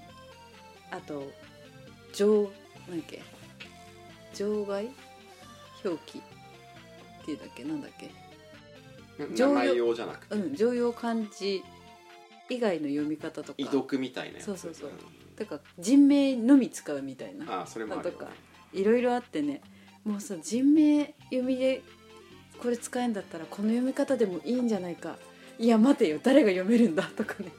[0.90, 1.30] あと
[2.12, 2.50] 上
[2.88, 3.22] なんだっけ
[4.34, 4.88] 場外
[5.84, 8.11] 表記っていうんだっけなんだっけ。
[9.18, 11.62] 名常用じゃなくて、うん常用漢字
[12.48, 13.54] 以外の読み方とか。
[13.58, 14.90] 遺読みたいなそうそうそう。
[14.90, 14.96] うん。
[15.37, 17.61] だから人名のみ使うみたいな。
[17.61, 18.18] ああそれもあるよ、ね。
[18.18, 18.30] とか、
[18.72, 19.61] いろいろあってね。
[20.04, 21.82] もうさ人名読みで
[22.60, 25.16] これ使えんだったらこの読み方でもいいんじゃないか。
[25.58, 26.18] いや待てよ。
[26.22, 27.50] 誰が読めるんだとかね。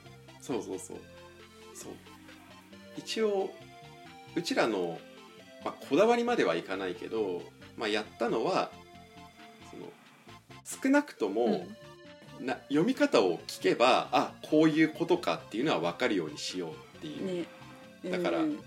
[0.41, 0.97] そうそうそう。
[1.73, 1.91] そう。
[2.97, 3.49] 一応
[4.35, 4.99] うちらの、
[5.63, 7.41] まあ、こだわりまではいかないけど、
[7.77, 8.71] まあ、やったのは
[9.71, 9.85] その
[10.83, 11.65] 少なくとも、
[12.39, 17.43] な読み方を聞けばあこういうことかっていうのは分かるようにしようっていう、
[18.03, 18.11] ね。
[18.11, 18.59] だからうん。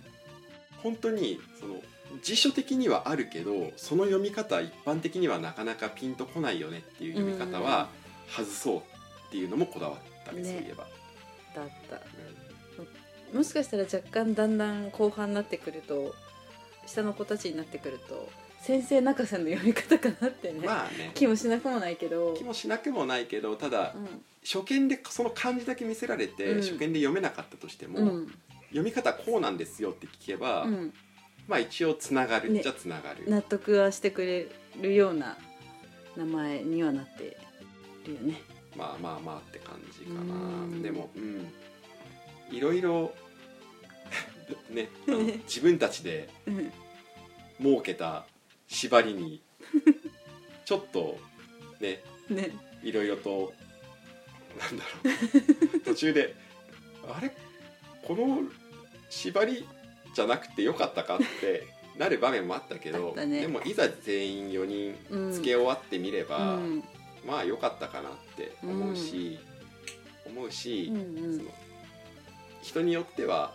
[0.83, 1.77] 本当にその
[2.21, 7.89] 辞書的にはあるけどその読み方一般的にはなかなかピンとこないよねっていう読み方は
[8.29, 10.49] 外そうっていうのもこだわったねね。
[10.49, 10.85] そういえば。
[11.55, 11.97] だった。
[13.31, 13.39] うん。
[13.39, 16.15] もしかしたら若干だんだん後半になってくると
[16.87, 18.29] 下の子たちになってくると
[18.61, 21.13] 先生泣かせの読み方かなってね、まあね。
[21.15, 22.35] 気もしなくもないけど。
[22.35, 24.23] 気もしなくもないけどただうん。
[24.45, 26.61] 初見でその漢字だけ見せられて、うん。
[26.61, 28.35] 初見で読めなかったとしても、うん。
[28.73, 30.93] 読み方こうなんですよって聞けば、うん、
[31.49, 34.49] まあ一応つながるねじゃつながる、納得はしてくれ
[34.81, 35.37] るような
[36.17, 37.37] 名前にはなって
[38.07, 38.41] るよね。
[38.77, 40.23] まあまあまあって感じかうな
[40.77, 40.83] ん。
[40.83, 41.53] でもうん。
[42.51, 43.13] いろいろ
[44.71, 44.89] ね
[45.47, 46.73] 自分たちでうん。
[47.61, 48.27] 設けた
[48.69, 49.43] 縛りに
[50.65, 51.19] ちょっと
[51.81, 52.03] ね。
[52.29, 52.51] ね。
[52.83, 53.53] いろいろと
[54.59, 55.11] なんだろ
[55.77, 55.81] う。
[55.85, 56.35] 途中で
[57.09, 57.35] あれ？
[58.03, 58.43] この
[59.11, 59.67] 縛り
[60.15, 61.67] じゃなくてよかったかって
[61.99, 63.41] なる場面もあったけどね。
[63.41, 66.83] でもいざ全員4人うん付け終わってみれうば、ん。
[67.27, 69.39] まあ良かったかなって思うし、
[70.27, 71.37] 思うし、うんうん。
[71.37, 71.51] その
[72.63, 73.55] 人によっては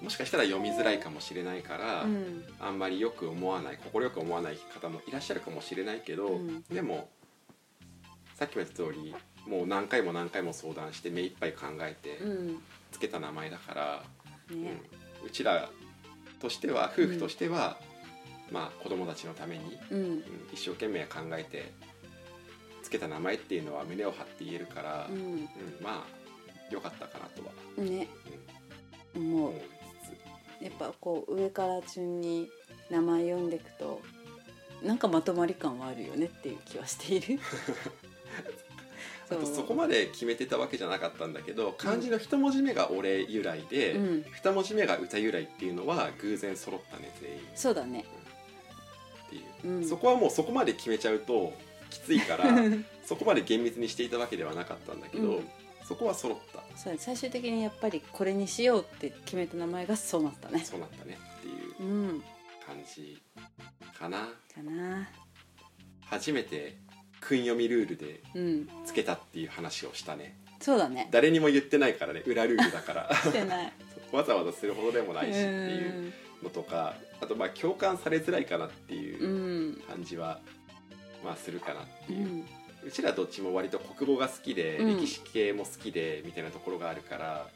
[0.00, 2.44] もしかしたら読みづらいかもしれないから、うん。
[2.60, 6.62] あんまりよく思わない快く思わない方もいらっしゃるかもしれないけど、うん。
[6.64, 7.08] でも
[8.34, 9.14] さっきも言った通り
[9.46, 12.62] もう何回も何回も相談して目いっぱい考えてうん。
[12.92, 14.02] つけた名前だから、
[14.50, 14.78] ね。
[15.20, 15.26] うん。
[15.26, 15.68] うちら
[16.40, 17.78] としては夫婦としては、
[18.50, 19.98] まあ子供たちのために、うん。
[19.98, 21.72] うん一生懸命考えて
[22.82, 25.48] つけた名前っていうのは胸を張って言えるから、ううんん
[25.82, 26.06] まあ
[26.70, 27.52] 良かったかなとは。
[27.84, 28.08] ね。
[29.14, 29.52] 思い思う
[30.64, 32.50] やっぱこう上から順に
[32.90, 34.00] 名前読んでいくと
[34.82, 37.40] なんかまとまり感はあるよねっていう気はしている
[39.30, 44.24] あとそこまで決めてたわけじゃなかったんだけど漢字の一文字目が俺由来で、うん。
[44.32, 47.36] 二文字目が歌由来っていうのは偶然揃ったね全員。
[47.38, 48.04] っそうだね。
[49.30, 49.88] ていう、うん。
[49.88, 51.52] そこはもうそこまで決めちゃうと
[51.90, 52.46] きついから
[53.04, 55.48] そこまで厳密にしていたわけではなかったんだけど、うん。
[55.86, 56.62] そこは揃った。
[56.76, 60.60] そう最終的にやっぱりこれにしようって決めた名前がそうなったね。
[60.64, 62.22] そうなったねっていううん。
[62.66, 63.20] 感じ
[63.98, 64.28] かな。
[64.54, 65.08] かな。
[66.04, 66.76] 初めて
[67.20, 68.68] 訓読みルールでうん。
[68.84, 70.36] つけたっていう話をしたね。
[70.60, 71.08] そうだね。
[71.10, 73.10] 誰にも言ってないからね裏ルールだから。
[73.14, 73.72] してない。
[74.12, 76.12] わざわざするほどでもないしってういうん
[76.42, 79.82] のとかあとまあ共感されづらいかなっていううん。
[79.88, 80.40] 感じは
[81.24, 82.46] まあするかなっていう、うん。
[82.84, 85.00] うちらどっちも割と国語が好きで、うん。
[85.00, 87.48] 歴史系も好きでみたいなところがあるから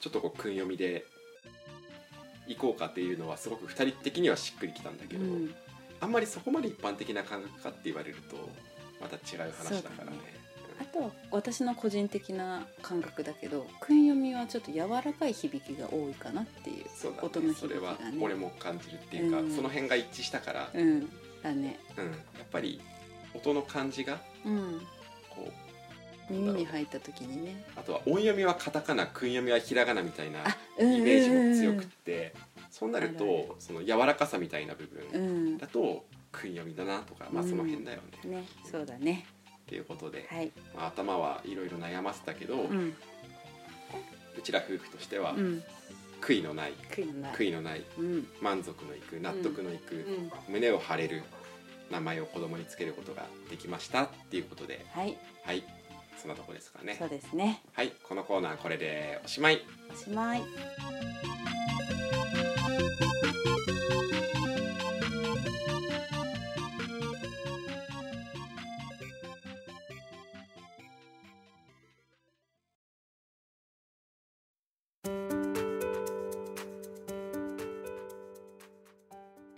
[0.00, 1.04] ちょっとこう訓読みで
[2.46, 5.54] 行こうかっていうのはすごく2人的にはしっくりきたんだけど、うん。
[6.00, 8.36] あんまりそこまで一般的な感覚かって言われると
[9.04, 10.18] また違う話だからね。
[10.80, 17.68] あとは私の個人的な感覚だけど訓読みはちょっと柔らかい響きが多いかなっていうそうだ音の響きね。
[17.68, 19.54] それはがね俺も感じるっていうか、うん。
[19.54, 21.08] その辺が一致したから、うん。
[21.42, 21.78] だね。
[21.96, 22.80] うん、やっぱり
[23.34, 24.80] 音の感じがうん。
[25.30, 25.48] こ
[26.30, 27.64] う耳に入った時にね。
[27.76, 30.40] あとは音読みはカタカナ訓読みはひらがなみたいな
[30.80, 32.34] イメージも強くって。
[32.70, 34.88] そうなるあるあとその柔らかさみたいな部う
[35.18, 35.58] 分ん。
[35.58, 38.30] だと訓読みだなとか、まあうんその辺だよね。
[38.30, 39.26] ねそうだね。
[39.46, 40.52] っていうことで、はい。
[40.74, 42.94] まあ、頭はいろいろ悩ませたけど、ううん
[44.44, 45.62] ちら夫婦としてはうん。
[46.20, 47.32] 悔いのない悔いのない。
[47.34, 48.26] 悔いのないうん。
[48.40, 50.32] 満足のいく納得のいく、うん。
[50.48, 51.22] 胸を張れる
[51.90, 54.86] 名前を子供につけることができましたっていうことで。
[54.92, 55.16] はい。
[55.44, 55.64] はい。
[56.16, 56.96] そんなとこですかね。
[56.98, 57.62] そうですね。
[57.72, 57.92] はい。
[58.02, 59.60] このコーナーこれでおしまい。
[59.92, 60.42] おしまい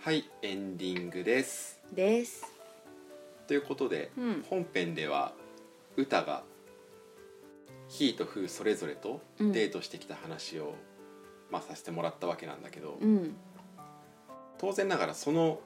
[0.07, 1.81] はいエンディングです。
[1.91, 2.45] です。
[3.45, 4.45] ということで、うん。
[4.49, 5.33] 本編では
[5.97, 6.43] 歌が
[7.89, 9.51] ヒーとフーそれぞれとうん。
[9.51, 10.75] デートしてきた話を、
[11.51, 13.35] まあ、させてもらったわけなんだけど、うん。
[14.57, 15.59] 当然ながらその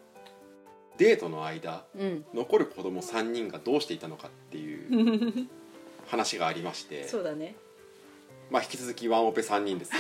[0.98, 2.26] デートの間うん。
[2.34, 5.48] 残る子供3人がどうしていたのかっていう
[6.10, 7.54] 話がありましてそうだね。
[8.50, 10.00] まあ引き続きワンオペ3人ですよ。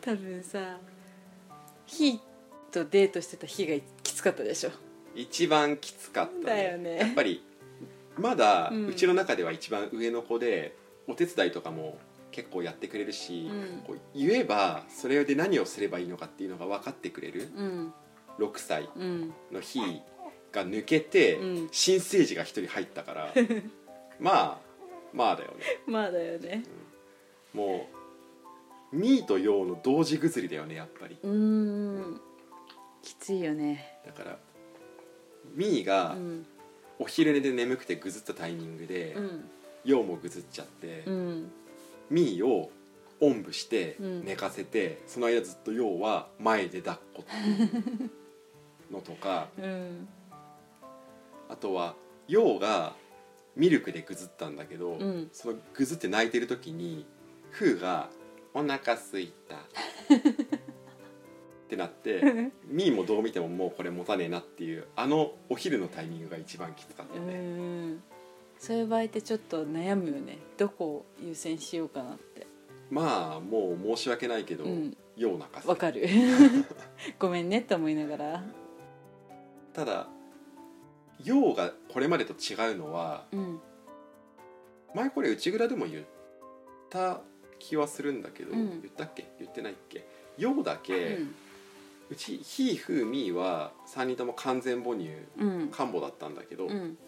[0.00, 0.78] 多分さ
[1.92, 2.18] ヒー
[2.72, 4.70] とデートしてた日がきつかったでしょ。
[5.14, 6.96] 一番きつかった、だよね。
[6.96, 7.44] やっぱり
[8.16, 8.86] まだうん。
[8.86, 10.74] うちの中では一番上の子で
[11.06, 11.98] お手伝いとかも
[12.30, 13.82] 結構やってくれるし、うん。
[13.86, 17.94] こう言えばそれで何をすればいいのかっていうのが分かってくれるうん。
[18.38, 19.34] 6歳うん。
[19.52, 19.80] の日
[20.50, 21.68] が抜けて、うん。
[21.72, 23.34] 新生児が1人入ったから。
[24.18, 24.58] まあ
[25.12, 25.64] まあだよね。
[25.86, 26.62] まあだよね。
[27.52, 28.01] もう
[28.92, 31.18] ミーとヨーの同時ぐずりだよねやっぱり。
[31.22, 32.20] うーん。
[33.02, 34.00] きついよね。
[34.06, 34.38] だから
[35.54, 36.46] ミーがうん。
[36.98, 39.20] お昼寝で眠くてぐずったタイミングで、う
[40.02, 40.06] ん。
[40.06, 41.50] もぐずっちゃって、うん。
[42.10, 42.70] ミーを
[43.18, 44.24] おんぶしてうん。
[44.24, 48.10] 寝かせて、その間ずっとヨウは前で抱っこっていう
[48.92, 50.08] のとかうん。
[51.48, 51.96] あとは
[52.28, 52.94] ヨウが
[53.56, 55.28] ミルクでぐずったんだけど、うん。
[55.32, 57.06] そのぐずって泣いてる時に
[57.50, 58.10] フーが
[58.54, 59.58] 「お腹すいた」っ
[61.68, 68.02] てなってミーもどう見てももうこれ持たねえなっていうあのお昼のタイミングが一番きつかったうね、ん。
[68.58, 70.38] そういう場合ってちょっと悩むよね。
[70.56, 72.46] どこを優先しようかなって。
[72.90, 74.96] まあもう申し訳ないけど、うん。
[75.16, 76.06] ヨウ泣かせわかる。
[77.18, 78.44] ごめんねって思いながら。
[79.72, 80.08] ただ
[81.24, 83.60] ヨウがこれまでと違うのはうん。
[84.94, 86.04] 前これ内蔵でも言っ
[86.90, 87.22] た
[87.62, 88.82] 気はするんだけど、うん。
[88.82, 89.24] 言ったっけ？
[89.38, 90.04] 言ってないっけ？
[90.36, 91.26] ヨウだけ、う
[92.10, 95.08] うちヒーフーミーは3人とも完全母乳
[95.42, 95.68] ん。
[95.70, 96.98] 看母だったんだけど、うん。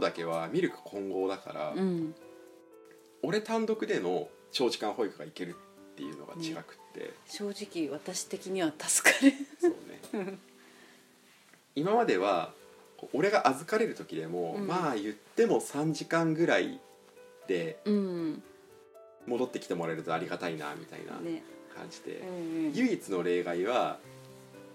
[0.00, 2.14] だけはミルク混合だから、うん。
[3.22, 5.54] 俺単独での長時間保育がいける
[5.92, 9.32] っていうのが違くって、正直私的には助かる。
[9.60, 9.70] そう
[10.24, 10.38] ね。
[11.76, 12.52] 今までは
[13.12, 14.66] 俺が預かれる時でも、うん。
[14.66, 16.80] まあ言っても3時間ぐらい
[17.46, 18.42] でうん
[19.26, 21.42] 戻ってきてもらえるとありがたいなみたいなね。
[21.74, 23.98] 感じで、うん唯一の例外は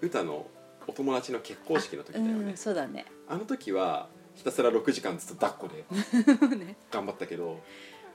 [0.01, 0.47] 歌の
[0.87, 3.05] お友達の結婚式の時だよね、うんそうだね。
[3.27, 6.75] あの時はひたすら6時間ずっと抱っこで ね。
[6.91, 7.59] 頑張ったけど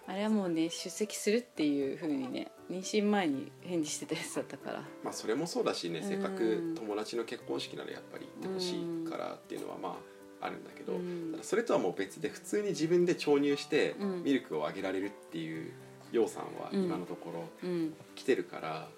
[0.06, 4.82] あれはもうね出席するっていうふうにね妊娠前に返事してたやつだったから。
[5.02, 6.08] まあそれもそうだしねうん。
[6.08, 9.98] せっかく友達の結婚式ならやっぱり行ってほしいからっていうのはま
[10.40, 11.30] ああるんだけど、うん。
[11.32, 14.24] ただそれとはもう別で普通に自分で調乳してうん。
[14.24, 15.72] ミルクをあげられるっていう
[16.14, 16.84] ようさんはうん。
[16.84, 17.30] 今のとこ
[17.62, 17.94] ろうん。
[18.14, 18.88] 来てるから、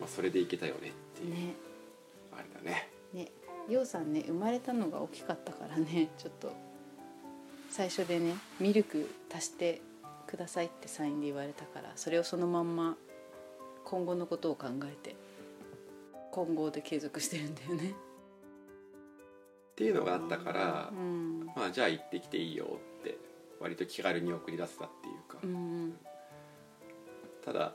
[0.00, 1.54] まあ、それでいけたよねっていう、ね。
[2.32, 2.88] あれだね。
[3.12, 3.30] ね。
[3.68, 6.52] ようさんね生まれたのが大きかったからねちょっと。
[7.68, 9.80] 最初でねミルク足して
[10.26, 12.96] くださいってサインで言われたからそれをそのまんま
[13.84, 15.14] 今後のことを考えて
[16.32, 17.90] 今後で継続してるんだよね。
[17.90, 17.94] っ
[19.76, 21.46] ていうのがあったからう、ん。
[21.54, 23.16] まあじゃあ行ってきていいよって
[23.60, 25.94] 割と気軽に送り出せたっていうか、うん
[27.44, 27.74] ただ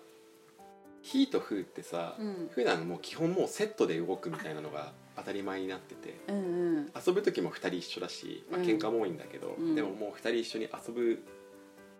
[1.01, 2.49] 「ひ」と「ふ」ってさ、うん。
[2.51, 6.91] 普段もう基本もうセットで動くみたいなのが当たり前になっててうんうん。
[7.05, 8.65] 遊ぶ時も2人一緒だし、まあうん。
[8.65, 9.75] 喧嘩も多いんだけど、うん。
[9.75, 11.19] でももう2人一緒に遊ぶ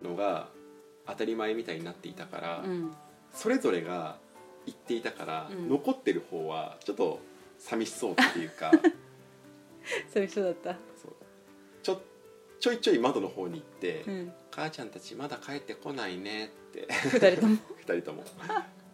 [0.01, 0.49] のが
[1.07, 2.93] 当たり前みたいになっていたから、うん。
[3.33, 4.17] それぞれが
[4.65, 5.69] 言っていたから、うん。
[5.69, 7.19] 残ってる方はちょっと
[7.57, 8.71] 寂しそうっていうか
[10.11, 10.73] そういう人だった。
[11.01, 11.15] そう。
[11.83, 12.01] ちょ
[12.59, 16.87] ちょいちょい窓の方に行って、うん母ちゃんたちまだ帰ってこないね」って。
[16.89, 17.57] 二人とも。
[17.85, 18.23] 2人とも。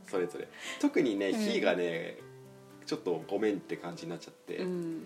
[0.08, 0.48] それぞれ。
[0.80, 1.62] 特にねうん。
[1.62, 2.18] がね
[2.86, 5.06] ちょっとごめんって感じになっちゃって、うん。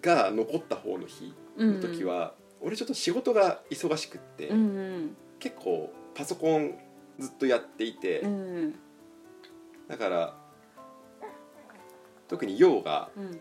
[0.00, 5.16] が残った方の日の時は、俺ちょっと仕事が忙しくって、うんうん。
[5.38, 6.78] 結構パソコン
[7.18, 8.74] ずっとやっていて、うん。
[9.86, 10.36] だから
[12.28, 13.40] 特に陽がうん。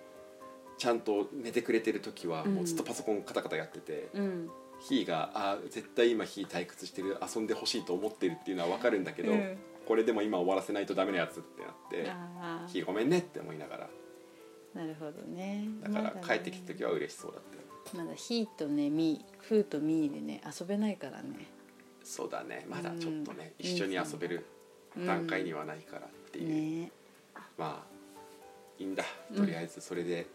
[0.78, 2.56] ちゃんと寝てくれてる時はうん。
[2.56, 4.52] もうずっとパソコンカタカタやってて、うん
[4.84, 9.58] ひーがあー絶対今ひー退屈してる遊んでほしいと思ってるっていうのは分かるんだけど、うん。
[9.88, 13.90] これでも今終わらせないとダメなやつってなってあ「ひーごめんね」って思いながら。
[14.76, 15.68] あなるほどね。
[15.82, 17.42] だから帰ってきた時は嬉しそうだっ
[17.94, 21.48] たよ、まだヒーとねミーフーとミーでね遊べないからね。
[22.04, 22.66] そうだね。
[22.70, 23.66] まだちょっとね、うん。
[23.66, 24.46] 一緒に遊べる
[24.98, 26.92] 段階にはないからっていう、ね
[27.58, 27.94] まあ
[28.80, 29.04] いいんだ。
[29.32, 29.38] うん。
[29.38, 30.26] とりあえずそれで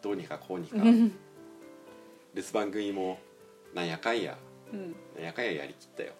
[0.00, 1.12] どうにかこうにか、う ん
[2.34, 3.18] 留守番組も
[3.74, 4.36] なんやかんや
[4.72, 4.94] うん。
[5.16, 6.12] なんやかんややりきったよ、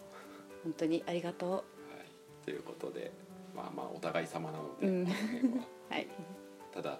[0.64, 3.12] 本当にありがとはい、ということで
[3.54, 5.04] まあまあお互い様なので、うん。
[5.06, 5.10] は
[5.90, 5.98] うは。
[5.98, 6.08] い。
[6.72, 6.98] ただ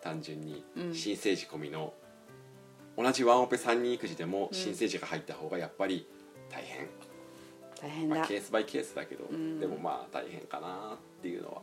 [0.00, 0.94] 単純にうん。
[0.94, 1.92] 新生児込みの
[2.96, 4.54] 同じワンオペ3人育児でもうん。
[4.54, 6.06] 新生児が入った方がやっぱり
[6.50, 6.88] 大変、
[7.80, 8.16] 大変だ。
[8.16, 9.58] まあ、ケースバイケースだけど、うん。
[9.58, 11.62] でもまあ大変かなっていうのは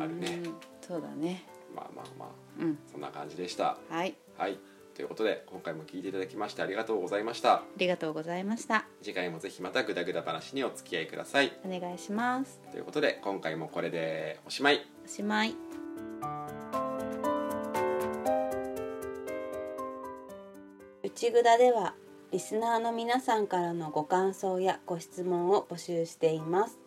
[0.00, 0.40] あるね。
[0.44, 0.54] うん。
[0.80, 1.44] そうだね。
[1.74, 2.28] まあまあまあ
[2.60, 2.78] うん。
[2.90, 3.78] そんな感じでした。
[3.88, 4.14] はい。
[4.36, 4.58] はい
[4.94, 7.54] ということで今回も聞いていただきましてありがとうございました。
[7.54, 8.84] ありがとうございました。
[9.02, 11.52] 次回もぜひまたグダグダ話にお付き合いください。
[11.64, 12.60] お願いします。
[12.70, 14.86] ということで今回もこれでおしまい。
[15.04, 15.54] おしまい。
[21.02, 21.94] 内ぐだでは
[22.30, 26.78] リスナーの皆さんからのご感想やご質問を募集しています。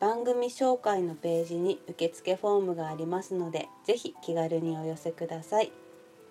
[0.00, 5.72] 番組紹介のページに受付フォームがありますのでぜひ気軽にお寄せください。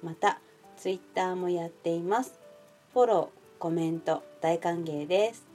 [0.03, 0.41] また
[0.77, 2.39] ツイッターもやっています。
[2.93, 5.45] フォローコメント大歓迎です。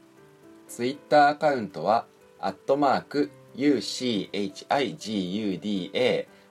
[0.69, 2.07] ツイッターアカウントは
[2.41, 4.67] アットマーク UCHIGUDA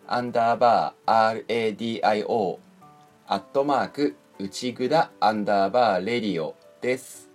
[0.07, 2.57] アンダーバー RADIO
[3.27, 7.29] アットマーク内ぐだアンダーバーレディオです。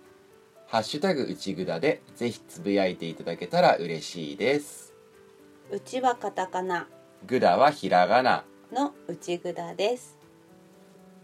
[0.67, 4.93] ハッシュタグ内ぐだでぜひつぶやいていただけたら嬉しいです。
[5.69, 6.87] うちはカタカナ。
[7.25, 8.43] ぐだはひらがな。
[8.71, 10.17] の内ぐだです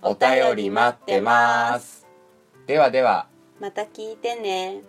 [0.01, 2.07] お便り待ってます。
[2.65, 3.27] ではでは。
[3.59, 4.81] また聞いてね